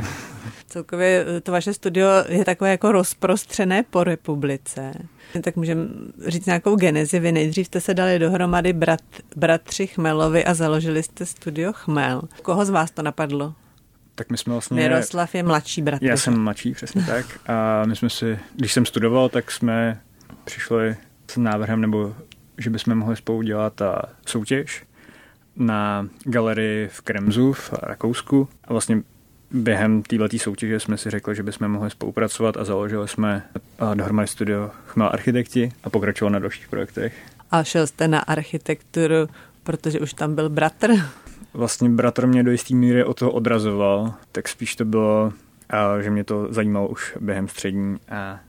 Celkově 0.67 1.25
to 1.43 1.51
vaše 1.51 1.73
studio 1.73 2.07
je 2.27 2.45
takové 2.45 2.71
jako 2.71 2.91
rozprostřené 2.91 3.83
po 3.83 4.03
republice. 4.03 4.93
Tak 5.41 5.55
můžeme 5.55 5.87
říct 6.27 6.45
nějakou 6.45 6.75
genezi. 6.75 7.19
Vy 7.19 7.31
nejdřív 7.31 7.67
jste 7.67 7.81
se 7.81 7.93
dali 7.93 8.19
dohromady 8.19 8.73
brat, 8.73 9.01
bratři 9.35 9.87
Chmelovi 9.87 10.45
a 10.45 10.53
založili 10.53 11.03
jste 11.03 11.25
studio 11.25 11.73
Chmel. 11.73 12.21
Koho 12.41 12.65
z 12.65 12.69
vás 12.69 12.91
to 12.91 13.01
napadlo? 13.01 13.53
Tak 14.15 14.29
my 14.29 14.37
jsme 14.37 14.53
vlastně... 14.53 14.81
Miroslav 14.81 15.35
je 15.35 15.43
mladší 15.43 15.81
bratr. 15.81 16.05
Já 16.05 16.17
jsem 16.17 16.39
mladší, 16.39 16.73
přesně 16.73 17.03
tak. 17.03 17.25
A 17.47 17.85
my 17.85 17.95
jsme 17.95 18.09
si, 18.09 18.39
když 18.55 18.73
jsem 18.73 18.85
studoval, 18.85 19.29
tak 19.29 19.51
jsme 19.51 20.01
přišli 20.43 20.95
s 21.31 21.37
návrhem, 21.37 21.81
nebo 21.81 22.15
že 22.57 22.69
bychom 22.69 22.95
mohli 22.95 23.15
spolu 23.15 23.41
dělat 23.41 23.81
a 23.81 24.01
soutěž 24.25 24.83
na 25.55 26.07
galerii 26.23 26.87
v 26.87 27.01
Kremzu 27.01 27.53
v 27.53 27.73
Rakousku. 27.73 28.49
A 28.63 28.73
vlastně 28.73 29.01
během 29.51 30.03
této 30.03 30.37
soutěže 30.37 30.79
jsme 30.79 30.97
si 30.97 31.09
řekli, 31.09 31.35
že 31.35 31.43
bychom 31.43 31.67
mohli 31.67 31.89
spolupracovat 31.89 32.57
a 32.57 32.63
založili 32.63 33.07
jsme 33.07 33.43
dohromady 33.93 34.27
studio 34.27 34.71
Chmel 34.87 35.09
Architekti 35.13 35.71
a 35.83 35.89
pokračovali 35.89 36.33
na 36.33 36.39
dalších 36.39 36.67
projektech. 36.67 37.13
A 37.51 37.63
šel 37.63 37.87
jste 37.87 38.07
na 38.07 38.19
architekturu, 38.19 39.29
protože 39.63 39.99
už 39.99 40.13
tam 40.13 40.35
byl 40.35 40.49
bratr? 40.49 40.91
Vlastně 41.55 41.89
bratr 41.89 42.27
mě 42.27 42.43
do 42.43 42.51
jisté 42.51 42.75
míry 42.75 43.03
o 43.03 43.13
toho 43.13 43.31
odrazoval, 43.31 44.13
tak 44.31 44.47
spíš 44.47 44.75
to 44.75 44.85
bylo, 44.85 45.33
že 46.01 46.09
mě 46.09 46.23
to 46.23 46.53
zajímalo 46.53 46.87
už 46.87 47.17
během 47.21 47.47
střední 47.47 47.97
a 48.09 48.39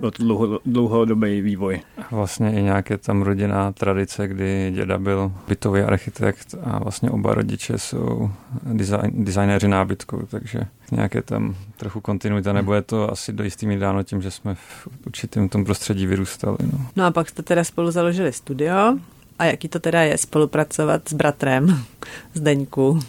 byl 0.00 0.10
to 0.10 0.22
dlouho, 0.22 0.60
dlouhodobý 0.66 1.40
vývoj. 1.40 1.80
Vlastně 2.10 2.52
i 2.52 2.62
nějaké 2.62 2.98
tam 2.98 3.22
rodinná 3.22 3.72
tradice, 3.72 4.28
kdy 4.28 4.72
děda 4.74 4.98
byl 4.98 5.32
bytový 5.48 5.80
architekt 5.80 6.54
a 6.64 6.78
vlastně 6.78 7.10
oba 7.10 7.34
rodiče 7.34 7.78
jsou 7.78 8.30
design, 8.62 9.24
designéři 9.24 9.68
nábytku, 9.68 10.28
takže 10.30 10.60
nějaké 10.92 11.22
tam 11.22 11.56
trochu 11.76 12.00
kontinuita, 12.00 12.52
nebo 12.52 12.74
je 12.74 12.82
to 12.82 13.12
asi 13.12 13.32
do 13.32 13.44
jistými 13.44 13.78
dáno 13.78 14.02
tím, 14.02 14.22
že 14.22 14.30
jsme 14.30 14.54
v 14.54 14.88
určitém 15.06 15.48
tom 15.48 15.64
prostředí 15.64 16.06
vyrůstali. 16.06 16.58
No. 16.72 16.86
no 16.96 17.04
a 17.04 17.10
pak 17.10 17.28
jste 17.28 17.42
teda 17.42 17.64
spolu 17.64 17.90
založili 17.90 18.32
studio. 18.32 18.98
A 19.38 19.44
jaký 19.44 19.68
to 19.68 19.80
teda 19.80 20.02
je 20.02 20.18
spolupracovat 20.18 21.08
s 21.08 21.12
bratrem 21.12 21.84
Zdeňku? 22.34 23.00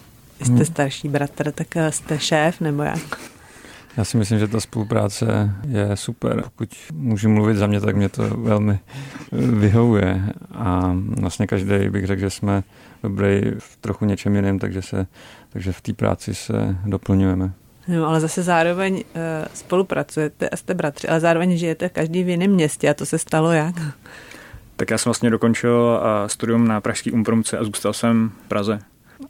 Jste 0.42 0.54
hmm. 0.54 0.66
starší 0.66 1.10
bratr, 1.10 1.52
tak 1.52 1.68
jste 1.90 2.20
šéf, 2.20 2.62
nebo 2.62 2.84
jak? 2.84 3.20
Já 3.98 4.04
si 4.04 4.18
myslím, 4.18 4.40
že 4.40 4.48
ta 4.48 4.60
spolupráce 4.60 5.52
je 5.68 5.96
super. 5.96 6.42
Pokud 6.42 6.70
můžu 6.94 7.30
mluvit 7.30 7.58
za 7.58 7.68
mě, 7.68 7.82
tak 7.82 7.96
mě 7.96 8.10
to 8.10 8.30
velmi 8.30 8.80
vyhovuje. 9.32 10.24
A 10.52 10.96
vlastně 11.20 11.48
každý 11.48 11.90
bych 11.90 12.06
řekl, 12.06 12.20
že 12.20 12.30
jsme 12.30 12.64
dobrý 13.04 13.42
v 13.60 13.78
trochu 13.82 14.06
něčem 14.06 14.36
jiném, 14.36 14.60
takže, 14.60 14.82
se, 14.82 15.08
takže 15.50 15.72
v 15.72 15.82
té 15.82 15.94
práci 15.94 16.36
se 16.36 16.78
doplňujeme. 16.86 17.52
No, 17.88 18.08
ale 18.08 18.20
zase 18.20 18.44
zároveň 18.44 18.94
uh, 18.94 19.02
spolupracujete 19.54 20.50
a 20.50 20.56
jste 20.56 20.74
bratři, 20.74 21.08
ale 21.08 21.20
zároveň 21.20 21.58
žijete 21.58 21.90
každý 21.90 22.24
v 22.24 22.30
jiném 22.30 22.52
městě 22.52 22.90
a 22.90 22.94
to 22.94 23.06
se 23.06 23.18
stalo 23.18 23.52
jak? 23.52 23.76
Tak 24.78 24.92
já 24.92 24.98
jsem 24.98 25.10
vlastně 25.10 25.30
dokončil 25.30 26.02
studium 26.28 26.68
na 26.68 26.82
Pražský 26.82 27.12
umpromce 27.12 27.58
a 27.58 27.64
zůstal 27.64 27.94
jsem 27.94 28.32
v 28.46 28.48
Praze. 28.48 28.80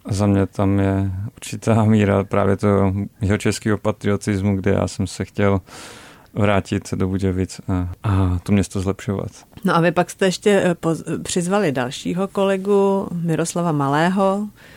Za 0.09 0.27
mě 0.27 0.45
tam 0.45 0.79
je 0.79 1.11
určitá 1.35 1.83
míra 1.83 2.23
právě 2.23 2.57
toho 2.57 2.93
jeho 3.21 3.37
českého 3.37 3.77
patriotismu, 3.77 4.55
kde 4.55 4.71
já 4.71 4.87
jsem 4.87 5.07
se 5.07 5.25
chtěl 5.25 5.61
vrátit 6.33 6.93
do 6.93 7.07
Budějovic 7.07 7.61
a, 7.67 7.89
a 8.03 8.39
to 8.43 8.51
město 8.51 8.81
zlepšovat. 8.81 9.31
No 9.63 9.75
a 9.75 9.81
vy 9.81 9.91
pak 9.91 10.09
jste 10.09 10.25
ještě 10.25 10.61
eh, 10.65 10.75
poz, 10.75 11.03
přizvali 11.23 11.71
dalšího 11.71 12.27
kolegu, 12.27 13.07
Miroslava 13.11 13.71
Malého, 13.71 14.47
eh, 14.47 14.76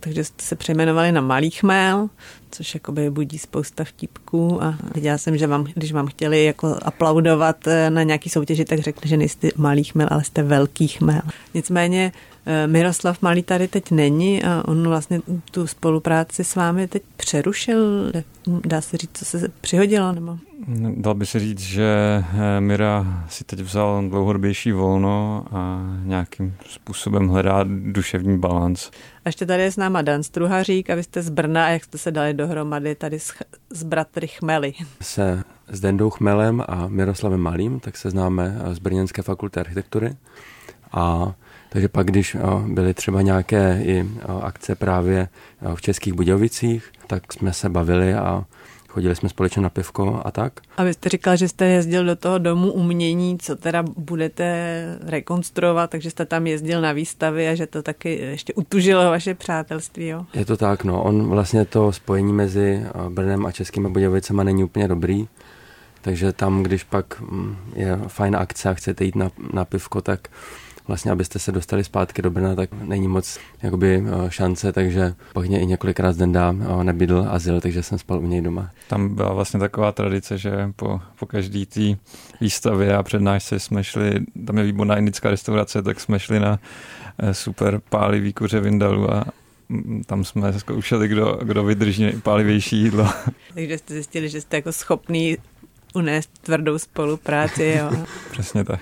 takže 0.00 0.24
jste 0.24 0.44
se 0.44 0.56
přejmenovali 0.56 1.12
na 1.12 1.20
Malý 1.20 1.50
chmel, 1.50 2.08
což 2.50 2.74
jakoby 2.74 3.10
budí 3.10 3.38
spousta 3.38 3.84
vtipků 3.84 4.62
a 4.62 4.78
viděla 4.94 5.18
jsem, 5.18 5.38
že 5.38 5.46
vám, 5.46 5.66
když 5.74 5.92
vám 5.92 6.06
chtěli 6.06 6.44
jako 6.44 6.78
aplaudovat 6.82 7.66
eh, 7.66 7.90
na 7.90 8.02
nějaký 8.02 8.30
soutěži, 8.30 8.64
tak 8.64 8.78
řekli, 8.78 9.08
že 9.08 9.16
nejste 9.16 9.48
malý 9.56 9.84
chmel, 9.84 10.08
ale 10.10 10.24
jste 10.24 10.42
velký 10.42 10.88
chmel. 10.88 11.22
Nicméně 11.54 12.12
Eh, 12.46 12.66
Miroslav 12.66 13.22
Malý 13.22 13.42
tady 13.42 13.68
teď 13.68 13.90
není 13.90 14.42
a 14.44 14.62
on 14.68 14.88
vlastně 14.88 15.20
tu 15.50 15.66
spolupráci 15.66 16.44
s 16.44 16.54
vámi 16.54 16.88
teď 16.88 17.02
přerušil. 17.16 18.12
Dá 18.46 18.80
se 18.80 18.96
říct, 18.96 19.18
co 19.18 19.24
se 19.24 19.48
přihodilo? 19.60 20.12
Nebo? 20.12 20.38
Dal 20.96 21.14
by 21.14 21.26
se 21.26 21.38
říct, 21.38 21.60
že 21.60 22.24
eh, 22.34 22.60
Mira 22.60 23.24
si 23.28 23.44
teď 23.44 23.60
vzal 23.60 24.08
dlouhodobější 24.08 24.72
volno 24.72 25.44
a 25.52 25.80
nějakým 26.04 26.56
způsobem 26.66 27.28
hledá 27.28 27.64
duševní 27.66 28.38
balans. 28.38 28.90
A 29.24 29.28
ještě 29.28 29.46
tady 29.46 29.62
je 29.62 29.72
s 29.72 29.76
náma 29.76 30.02
Dan 30.02 30.22
Struhařík 30.22 30.90
a 30.90 30.94
vy 30.94 31.02
jste 31.02 31.22
z 31.22 31.30
Brna 31.30 31.66
a 31.66 31.68
jak 31.68 31.84
jste 31.84 31.98
se 31.98 32.10
dali 32.10 32.34
dohromady 32.34 32.94
tady 32.94 33.18
s, 33.18 33.34
s 33.70 33.82
bratry 33.82 34.26
Chmely? 34.26 34.72
Se 35.00 35.42
s 35.68 35.80
Dendou 35.80 36.10
Chmelem 36.10 36.62
a 36.68 36.88
Miroslavem 36.88 37.40
Malým, 37.40 37.80
tak 37.80 37.96
se 37.96 38.10
známe 38.10 38.58
z 38.72 38.78
Brněnské 38.78 39.22
fakulty 39.22 39.60
architektury 39.60 40.16
a 40.92 41.34
takže 41.68 41.88
pak, 41.88 42.06
když 42.06 42.36
byly 42.66 42.94
třeba 42.94 43.22
nějaké 43.22 43.80
i 43.82 44.08
akce 44.42 44.74
právě 44.74 45.28
v 45.74 45.80
Českých 45.80 46.12
Budějovicích, 46.12 46.92
tak 47.06 47.32
jsme 47.32 47.52
se 47.52 47.68
bavili 47.68 48.14
a 48.14 48.44
chodili 48.96 49.16
jsme 49.16 49.28
společně 49.28 49.62
na 49.62 49.68
pivko 49.68 50.22
a 50.24 50.30
tak. 50.30 50.60
A 50.76 50.84
vy 50.84 50.94
jste 50.94 51.08
říkal, 51.08 51.36
že 51.36 51.48
jste 51.48 51.66
jezdil 51.66 52.04
do 52.04 52.16
toho 52.16 52.38
domu 52.38 52.72
umění, 52.72 53.38
co 53.38 53.56
teda 53.56 53.84
budete 53.96 54.46
rekonstruovat, 55.00 55.90
takže 55.90 56.10
jste 56.10 56.26
tam 56.26 56.46
jezdil 56.46 56.80
na 56.80 56.92
výstavy 56.92 57.48
a 57.48 57.54
že 57.54 57.66
to 57.66 57.82
taky 57.82 58.14
ještě 58.14 58.54
utužilo 58.54 59.10
vaše 59.10 59.34
přátelství, 59.34 60.06
jo? 60.06 60.26
Je 60.34 60.44
to 60.44 60.56
tak, 60.56 60.84
no. 60.84 61.02
On 61.02 61.28
vlastně 61.28 61.64
to 61.64 61.92
spojení 61.92 62.32
mezi 62.32 62.82
Brnem 63.08 63.46
a 63.46 63.52
Českými 63.52 63.88
Budějovicemi 63.88 64.44
není 64.44 64.64
úplně 64.64 64.88
dobrý, 64.88 65.28
takže 66.00 66.32
tam, 66.32 66.62
když 66.62 66.84
pak 66.84 67.20
mm, 67.20 67.56
je 67.74 67.98
fajn 68.08 68.36
akce 68.36 68.68
a 68.68 68.74
chcete 68.74 69.04
jít 69.04 69.16
na, 69.16 69.30
na 69.52 69.64
pivko, 69.64 70.00
tak 70.00 70.28
vlastně, 70.88 71.10
abyste 71.10 71.38
se 71.38 71.52
dostali 71.52 71.84
zpátky 71.84 72.22
do 72.22 72.30
Brna, 72.30 72.54
tak 72.54 72.70
není 72.72 73.08
moc 73.08 73.38
jakoby 73.62 74.04
eh, 74.06 74.30
šance, 74.30 74.72
takže 74.72 75.14
pak 75.32 75.46
mě 75.46 75.60
i 75.60 75.66
několikrát 75.66 76.12
z 76.12 76.16
Denda 76.16 76.54
eh, 76.80 76.84
nebydl 76.84 77.26
azyl, 77.30 77.60
takže 77.60 77.82
jsem 77.82 77.98
spal 77.98 78.18
u 78.18 78.26
něj 78.26 78.40
doma. 78.40 78.70
Tam 78.88 79.14
byla 79.14 79.32
vlastně 79.32 79.60
taková 79.60 79.92
tradice, 79.92 80.38
že 80.38 80.72
po, 80.76 81.00
po 81.18 81.26
každý 81.26 81.66
té 81.66 81.80
výstavě 82.40 82.96
a 82.96 83.02
přednášce 83.02 83.60
jsme 83.60 83.84
šli, 83.84 84.20
tam 84.46 84.58
je 84.58 84.64
výborná 84.64 84.96
indická 84.96 85.30
restaurace, 85.30 85.82
tak 85.82 86.00
jsme 86.00 86.18
šli 86.18 86.40
na 86.40 86.58
eh, 87.18 87.34
super 87.34 87.80
pálivý 87.88 88.32
kuře 88.32 88.60
Vindalu 88.60 89.12
a 89.12 89.24
tam 90.06 90.24
jsme 90.24 90.58
zkoušeli, 90.58 91.08
kdo, 91.08 91.38
kdo 91.42 91.64
vydrží 91.64 92.02
nejpálivější 92.02 92.76
jídlo. 92.76 93.08
Takže 93.54 93.78
jste 93.78 93.94
zjistili, 93.94 94.28
že 94.28 94.40
jste 94.40 94.56
jako 94.56 94.72
schopný 94.72 95.36
unést 95.94 96.30
tvrdou 96.42 96.78
spolupráci, 96.78 97.76
jo. 97.78 98.06
Přesně 98.30 98.64
tak. 98.64 98.80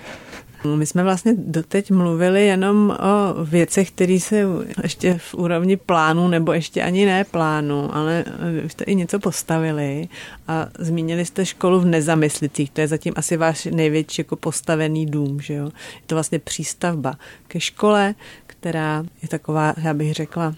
My 0.65 0.85
jsme 0.85 1.03
vlastně 1.03 1.33
doteď 1.37 1.91
mluvili 1.91 2.45
jenom 2.45 2.97
o 2.99 3.45
věcech, 3.45 3.91
které 3.91 4.19
se 4.19 4.43
ještě 4.83 5.17
v 5.17 5.33
úrovni 5.33 5.77
plánu 5.77 6.27
nebo 6.27 6.53
ještě 6.53 6.83
ani 6.83 7.05
ne 7.05 7.23
plánu, 7.23 7.95
ale 7.95 8.25
vy 8.61 8.69
jste 8.69 8.83
i 8.83 8.95
něco 8.95 9.19
postavili 9.19 10.07
a 10.47 10.67
zmínili 10.79 11.25
jste 11.25 11.45
školu 11.45 11.79
v 11.79 11.85
Nezamyslicích, 11.85 12.71
to 12.71 12.81
je 12.81 12.87
zatím 12.87 13.13
asi 13.15 13.37
váš 13.37 13.65
největší 13.65 14.19
jako 14.19 14.35
postavený 14.35 15.05
dům, 15.05 15.41
že 15.41 15.53
jo. 15.53 15.65
Je 15.95 16.05
to 16.05 16.15
vlastně 16.15 16.39
přístavba 16.39 17.15
ke 17.47 17.59
škole, 17.59 18.15
která 18.47 19.03
je 19.21 19.27
taková, 19.27 19.73
já 19.77 19.93
bych 19.93 20.13
řekla, 20.13 20.55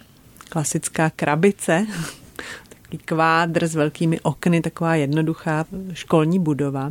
klasická 0.48 1.10
krabice, 1.10 1.86
takový 2.68 2.98
kvádr 2.98 3.66
s 3.66 3.74
velkými 3.74 4.20
okny, 4.20 4.60
taková 4.60 4.94
jednoduchá 4.94 5.64
školní 5.92 6.38
budova. 6.38 6.90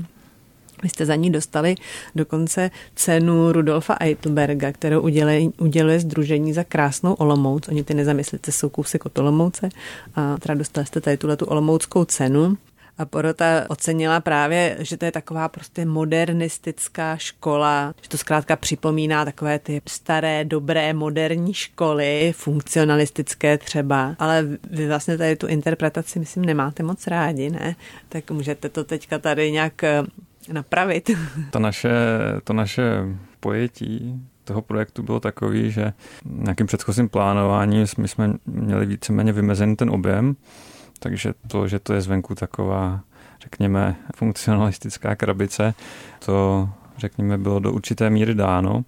Vy 0.84 0.90
jste 0.90 1.06
za 1.06 1.16
ní 1.16 1.32
dostali 1.32 1.76
dokonce 2.16 2.72
cenu 2.96 3.52
Rudolfa 3.52 3.98
Eitelberga, 4.00 4.72
kterou 4.72 5.02
uděluje, 5.02 5.42
uděluje 5.58 6.00
Združení 6.00 6.54
za 6.54 6.64
krásnou 6.64 7.14
Olomouc. 7.14 7.68
Oni 7.68 7.84
ty 7.84 7.94
nezamyslice 7.94 8.52
jsou 8.52 8.70
kousek 8.70 9.06
od 9.06 9.18
Olomouce 9.18 9.70
a 10.16 10.38
teda 10.38 10.56
dostali 10.56 10.88
jste 10.88 11.02
tady 11.02 11.18
tuhle 11.18 11.38
tu 11.38 11.46
Olomouckou 11.46 12.06
cenu. 12.06 12.58
A 13.00 13.06
porota 13.06 13.66
ocenila 13.70 14.20
právě, 14.20 14.78
že 14.80 14.98
to 14.98 15.06
je 15.06 15.12
taková 15.12 15.50
prostě 15.50 15.86
modernistická 15.86 17.18
škola, 17.18 17.94
že 18.02 18.10
to 18.10 18.18
zkrátka 18.18 18.56
připomíná 18.56 19.26
takové 19.26 19.60
ty 19.60 19.82
staré, 19.88 20.46
dobré, 20.46 20.94
moderní 20.94 21.54
školy, 21.54 22.34
funkcionalistické 22.38 23.58
třeba, 23.58 24.16
ale 24.20 24.48
vy 24.72 24.88
vlastně 24.88 25.18
tady 25.18 25.36
tu 25.36 25.48
interpretaci, 25.48 26.20
myslím, 26.20 26.46
nemáte 26.46 26.84
moc 26.84 27.08
rádi, 27.08 27.50
ne? 27.50 27.76
Tak 28.10 28.32
můžete 28.32 28.70
to 28.70 28.84
teďka 28.84 29.20
tady 29.20 29.52
nějak 29.52 29.82
napravit. 30.54 31.10
To 31.52 31.60
naše, 31.60 31.92
to 32.44 32.54
naše 32.54 33.04
pojetí 33.40 34.22
toho 34.44 34.62
projektu 34.62 35.04
bylo 35.04 35.20
takový, 35.20 35.72
že 35.72 35.94
nějakým 36.26 36.68
předchozím 36.68 37.10
plánováním 37.10 37.86
my 37.98 38.08
jsme 38.08 38.34
měli 38.46 38.86
víceméně 38.86 39.34
vymezený 39.34 39.76
ten 39.76 39.90
objem, 39.90 40.36
takže 41.00 41.34
to, 41.48 41.68
že 41.68 41.80
to 41.80 41.94
je 41.94 42.02
zvenku 42.02 42.36
taková, 42.36 43.00
řekněme, 43.42 43.96
funkcionalistická 44.16 45.16
krabice, 45.16 45.74
to, 46.26 46.70
řekněme, 46.98 47.38
bylo 47.38 47.60
do 47.60 47.72
určité 47.72 48.10
míry 48.10 48.36
dáno, 48.36 48.86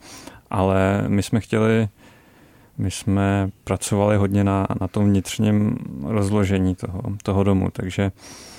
ale 0.50 1.04
my 1.08 1.24
jsme 1.24 1.40
chtěli 1.40 1.90
my 2.80 2.92
jsme 2.92 3.50
pracovali 3.64 4.18
hodně 4.18 4.44
na, 4.44 4.68
na 4.82 4.88
tom 4.88 5.06
vnitřním 5.06 5.78
rozložení 6.04 6.76
toho, 6.76 7.02
toho 7.24 7.44
domu, 7.44 7.70
takže 7.72 8.12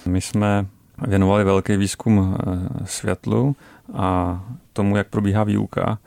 my 0.07 0.20
jsme 0.20 0.66
věnovali 1.07 1.44
velký 1.44 1.76
výzkum 1.76 2.36
eh, 2.38 2.86
světlu 2.86 3.57
a 3.94 4.40
tomu, 4.72 4.96
jak 4.96 5.09
probíhá 5.09 5.44
výuka. 5.44 5.98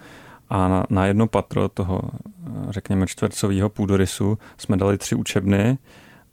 A 0.50 0.86
na, 0.90 1.06
jedno 1.06 1.28
patro 1.28 1.70
toho, 1.70 2.02
eh, 2.06 2.50
řekněme, 2.70 3.08
čtvercového 3.08 3.70
půdorysu 3.70 4.38
jsme 4.58 4.78
dali 4.78 4.98
tři 4.98 5.16
učebny 5.16 5.78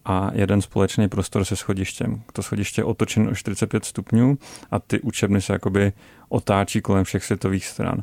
a 0.04 0.30
jeden 0.34 0.62
společný 0.62 1.08
prostor 1.08 1.44
se 1.44 1.56
schodištěm. 1.56 2.22
To 2.32 2.42
schodiště 2.42 2.80
je 2.80 2.84
otočeno 2.84 3.30
o 3.30 3.34
45 3.34 3.84
stupňů 3.84 4.38
a 4.70 4.78
ty 4.78 5.00
učebny 5.00 5.40
se 5.40 5.52
jakoby 5.52 5.92
otáčí 6.28 6.80
kolem 6.80 7.04
všech 7.04 7.24
světových 7.24 7.66
stran 7.66 8.02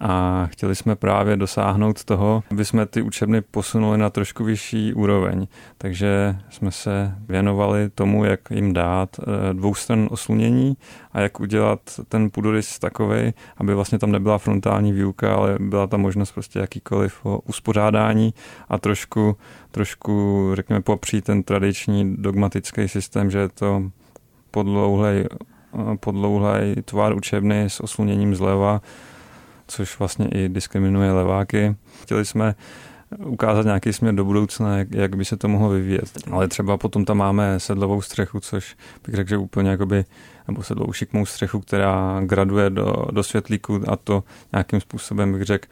a 0.00 0.46
chtěli 0.52 0.74
jsme 0.74 0.96
právě 0.96 1.36
dosáhnout 1.36 2.04
toho, 2.04 2.42
aby 2.50 2.64
jsme 2.64 2.86
ty 2.86 3.02
učebny 3.02 3.40
posunuli 3.40 3.98
na 3.98 4.10
trošku 4.10 4.44
vyšší 4.44 4.94
úroveň. 4.94 5.46
Takže 5.78 6.36
jsme 6.50 6.70
se 6.70 7.14
věnovali 7.28 7.90
tomu, 7.90 8.24
jak 8.24 8.40
jim 8.50 8.72
dát 8.72 9.16
eh, 9.20 9.54
dvoustran 9.54 10.08
oslunění 10.10 10.76
a 11.12 11.20
jak 11.20 11.40
udělat 11.40 11.80
ten 12.08 12.30
půdorys 12.30 12.78
takový, 12.78 13.34
aby 13.56 13.74
vlastně 13.74 13.98
tam 13.98 14.12
nebyla 14.12 14.38
frontální 14.38 14.92
výuka, 14.92 15.34
ale 15.34 15.56
byla 15.60 15.86
tam 15.86 16.00
možnost 16.00 16.32
prostě 16.32 16.58
jakýkoliv 16.58 17.26
uspořádání 17.44 18.34
a 18.68 18.78
trošku, 18.78 19.36
trošku 19.70 20.50
řekněme, 20.54 20.80
popřít 20.80 21.24
ten 21.24 21.42
tradiční 21.42 22.16
dogmatický 22.16 22.88
systém, 22.88 23.30
že 23.30 23.38
je 23.38 23.48
to 23.48 23.82
podlouhlej, 24.50 25.24
eh, 25.24 25.96
podlouhlej 25.96 26.74
tvar 26.84 27.14
učebny 27.16 27.64
s 27.64 27.80
osluněním 27.80 28.34
zleva, 28.34 28.80
což 29.68 29.98
vlastně 29.98 30.28
i 30.28 30.48
diskriminuje 30.48 31.12
leváky. 31.12 31.76
Chtěli 32.02 32.24
jsme 32.24 32.54
ukázat 33.18 33.64
nějaký 33.64 33.92
směr 33.92 34.14
do 34.14 34.24
budoucna, 34.24 34.78
jak, 34.78 34.92
jak 34.92 35.16
by 35.16 35.24
se 35.24 35.36
to 35.36 35.48
mohlo 35.48 35.68
vyvíjet. 35.68 36.10
Ale 36.30 36.48
třeba 36.48 36.76
potom 36.76 37.04
tam 37.04 37.16
máme 37.16 37.60
sedlovou 37.60 38.02
střechu, 38.02 38.40
což 38.40 38.76
bych 39.06 39.14
řekl, 39.14 39.28
že 39.28 39.36
úplně 39.36 39.70
jakoby, 39.70 40.04
nebo 40.48 40.62
sedlovou 40.62 40.92
šikmou 40.92 41.26
střechu, 41.26 41.60
která 41.60 42.20
graduje 42.24 42.70
do, 42.70 42.94
do 43.10 43.22
světlíku 43.22 43.80
a 43.88 43.96
to 43.96 44.24
nějakým 44.52 44.80
způsobem 44.80 45.32
bych 45.32 45.42
řekl, 45.42 45.68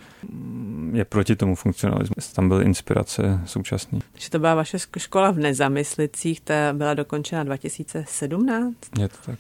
je 0.93 1.05
proti 1.05 1.37
tomu 1.37 1.55
funkcionalismu. 1.55 2.15
Tam 2.35 2.49
byly 2.49 2.65
inspirace 2.65 3.41
současný. 3.45 4.01
Že 4.15 4.31
to 4.31 4.39
byla 4.39 4.55
vaše 4.55 4.79
škola 4.99 5.31
v 5.31 5.39
Nezamyslicích, 5.39 6.41
ta 6.41 6.55
byla 6.73 6.95
dokončena 6.95 7.45
2017? 7.45 8.77
Je 8.99 9.09
to 9.09 9.17
tak. 9.27 9.39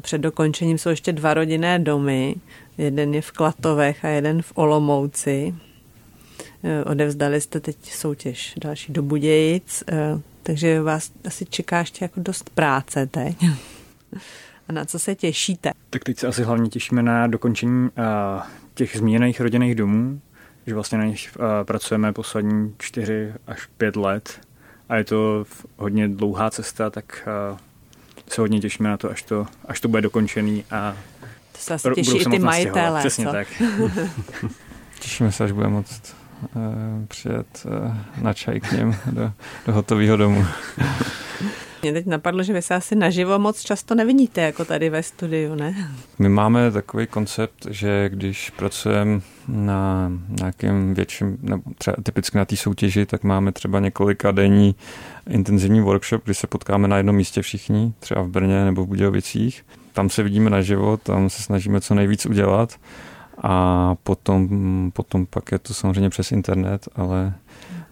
Před 0.00 0.18
dokončením 0.18 0.78
jsou 0.78 0.88
ještě 0.88 1.12
dva 1.12 1.34
rodinné 1.34 1.78
domy. 1.78 2.34
Jeden 2.78 3.14
je 3.14 3.22
v 3.22 3.30
Klatovech 3.30 4.04
a 4.04 4.08
jeden 4.08 4.42
v 4.42 4.52
Olomouci. 4.54 5.54
Eh, 6.64 6.84
odevzdali 6.84 7.40
jste 7.40 7.60
teď 7.60 7.76
soutěž 7.92 8.54
další 8.60 8.92
do 8.92 9.02
Budějic, 9.02 9.84
eh, 9.88 10.20
takže 10.42 10.82
vás 10.82 11.12
asi 11.26 11.46
čeká 11.46 11.78
ještě 11.78 12.04
jako 12.04 12.20
dost 12.20 12.50
práce 12.50 13.06
teď. 13.06 13.36
A 14.68 14.72
na 14.72 14.84
co 14.84 14.98
se 14.98 15.14
těšíte? 15.14 15.70
Tak 15.90 16.04
teď 16.04 16.18
se 16.18 16.26
asi 16.26 16.42
hlavně 16.42 16.70
těšíme 16.70 17.02
na 17.02 17.26
dokončení 17.26 17.88
eh, 17.96 18.42
těch 18.74 18.96
zmíněných 18.96 19.40
rodinných 19.40 19.74
domů, 19.74 20.20
že 20.66 20.74
vlastně 20.74 20.98
na 20.98 21.04
nich 21.04 21.36
pracujeme 21.64 22.12
poslední 22.12 22.74
čtyři 22.78 23.32
až 23.46 23.66
pět 23.66 23.96
let 23.96 24.40
a 24.88 24.96
je 24.96 25.04
to 25.04 25.44
hodně 25.76 26.08
dlouhá 26.08 26.50
cesta, 26.50 26.90
tak 26.90 27.28
se 28.32 28.40
hodně 28.40 28.60
těšíme 28.60 28.88
na 28.88 28.96
to, 28.96 29.10
až 29.10 29.22
to, 29.22 29.46
až 29.68 29.80
to 29.80 29.88
bude 29.88 30.02
dokončený 30.02 30.64
a 30.70 30.96
to 31.52 31.58
se 31.58 31.74
asi 31.74 31.90
těší 31.94 32.18
i 32.18 32.24
ty 32.24 32.38
majitele. 32.38 33.00
Přesně 33.00 33.24
co? 33.24 33.32
tak. 33.32 33.48
Těšíme 35.00 35.32
se, 35.32 35.44
až 35.44 35.52
bude 35.52 35.68
moct 35.68 36.16
uh, 36.54 36.62
přijet 37.08 37.66
uh, 37.66 37.96
na 38.22 38.34
čaj 38.34 38.60
k 38.60 38.72
něm 38.72 38.96
do, 39.06 39.32
do 39.66 39.72
hotového 39.72 40.16
domu. 40.16 40.46
Mě 41.82 41.92
teď 41.92 42.06
napadlo, 42.06 42.42
že 42.42 42.52
vy 42.52 42.62
se 42.62 42.74
asi 42.74 42.96
naživo 42.96 43.38
moc 43.38 43.62
často 43.62 43.94
nevidíte, 43.94 44.40
jako 44.40 44.64
tady 44.64 44.90
ve 44.90 45.02
studiu, 45.02 45.54
ne? 45.54 45.90
My 46.18 46.28
máme 46.28 46.70
takový 46.70 47.06
koncept, 47.06 47.66
že 47.70 48.08
když 48.08 48.50
pracujeme 48.50 49.20
na 49.48 50.12
nějakém 50.28 50.94
větším, 50.94 51.38
nebo 51.42 51.62
třeba 51.78 51.96
typicky 52.02 52.38
na 52.38 52.44
té 52.44 52.56
soutěži, 52.56 53.06
tak 53.06 53.24
máme 53.24 53.52
třeba 53.52 53.80
několika 53.80 54.30
denní 54.30 54.74
intenzivní 55.30 55.80
workshop, 55.80 56.24
kdy 56.24 56.34
se 56.34 56.46
potkáme 56.46 56.88
na 56.88 56.96
jednom 56.96 57.16
místě 57.16 57.42
všichni, 57.42 57.92
třeba 58.00 58.22
v 58.22 58.28
Brně 58.28 58.64
nebo 58.64 58.84
v 58.84 58.88
Budějovicích. 58.88 59.64
Tam 59.92 60.10
se 60.10 60.22
vidíme 60.22 60.50
naživo, 60.50 60.96
tam 60.96 61.30
se 61.30 61.42
snažíme 61.42 61.80
co 61.80 61.94
nejvíc 61.94 62.26
udělat 62.26 62.76
a 63.42 63.94
potom, 64.02 64.48
potom 64.94 65.26
pak 65.26 65.52
je 65.52 65.58
to 65.58 65.74
samozřejmě 65.74 66.10
přes 66.10 66.32
internet, 66.32 66.88
ale 66.94 67.34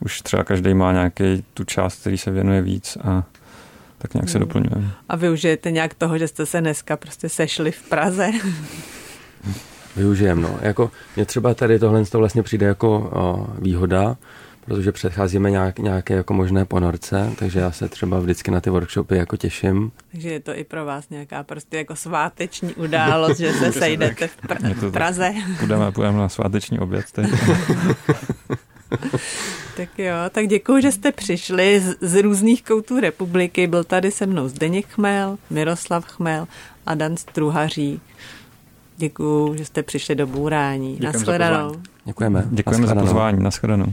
už 0.00 0.22
třeba 0.22 0.44
každý 0.44 0.74
má 0.74 0.92
nějaký 0.92 1.44
tu 1.54 1.64
část, 1.64 2.00
který 2.00 2.18
se 2.18 2.30
věnuje 2.30 2.62
víc 2.62 2.98
a 3.04 3.24
tak 4.02 4.14
nějak 4.14 4.28
se 4.28 4.38
hmm. 4.38 4.46
doplňujeme. 4.46 4.90
A 5.08 5.16
využijete 5.16 5.70
nějak 5.70 5.94
toho, 5.94 6.18
že 6.18 6.28
jste 6.28 6.46
se 6.46 6.60
dneska 6.60 6.96
prostě 6.96 7.28
sešli 7.28 7.72
v 7.72 7.82
Praze? 7.82 8.30
Využijem, 9.96 10.40
no. 10.42 10.58
Jako, 10.62 10.90
mě 11.16 11.24
třeba 11.24 11.54
tady 11.54 11.78
tohle 11.78 12.04
to 12.04 12.18
vlastně 12.18 12.42
přijde 12.42 12.66
jako 12.66 13.10
o, 13.12 13.46
výhoda, 13.58 14.16
protože 14.64 14.92
předcházíme 14.92 15.50
nějak, 15.50 15.78
nějaké 15.78 16.14
jako 16.14 16.34
možné 16.34 16.64
ponorce, 16.64 17.30
takže 17.38 17.60
já 17.60 17.72
se 17.72 17.88
třeba 17.88 18.20
vždycky 18.20 18.50
na 18.50 18.60
ty 18.60 18.70
workshopy 18.70 19.16
jako 19.16 19.36
těším. 19.36 19.92
Takže 20.12 20.30
je 20.30 20.40
to 20.40 20.56
i 20.56 20.64
pro 20.64 20.84
vás 20.84 21.08
nějaká 21.08 21.42
prostě 21.42 21.76
jako 21.76 21.96
sváteční 21.96 22.74
událost, 22.74 23.38
že 23.38 23.52
se 23.52 23.72
sejdete 23.78 24.26
v, 24.26 24.36
pra- 24.42 24.74
v 24.74 24.92
Praze. 24.92 25.34
Půjdeme, 25.58 25.92
půjdeme 25.92 26.18
na 26.18 26.28
sváteční 26.28 26.78
oběd 26.78 27.12
teď. 27.12 27.30
tak 29.76 29.98
jo, 29.98 30.14
tak 30.30 30.46
děkuji, 30.46 30.82
že 30.82 30.92
jste 30.92 31.12
přišli 31.12 31.80
z, 31.80 31.96
z 32.00 32.22
různých 32.22 32.62
koutů 32.62 33.00
republiky. 33.00 33.66
Byl 33.66 33.84
tady 33.84 34.10
se 34.10 34.26
mnou 34.26 34.48
Zdeněk 34.48 34.86
Chmel, 34.86 35.38
Miroslav 35.50 36.04
Chmel 36.04 36.48
a 36.86 36.94
Dan 36.94 37.16
Struhařík. 37.16 38.02
Děkuji, 38.96 39.54
že 39.54 39.64
jste 39.64 39.82
přišli 39.82 40.14
do 40.14 40.26
Bůrání. 40.26 40.98
Naschledanou. 41.00 41.82
Děkujeme. 42.04 42.44
Děkujeme 42.50 42.86
za 42.86 42.94
pozvání. 42.94 43.42
Naschledanou. 43.42 43.92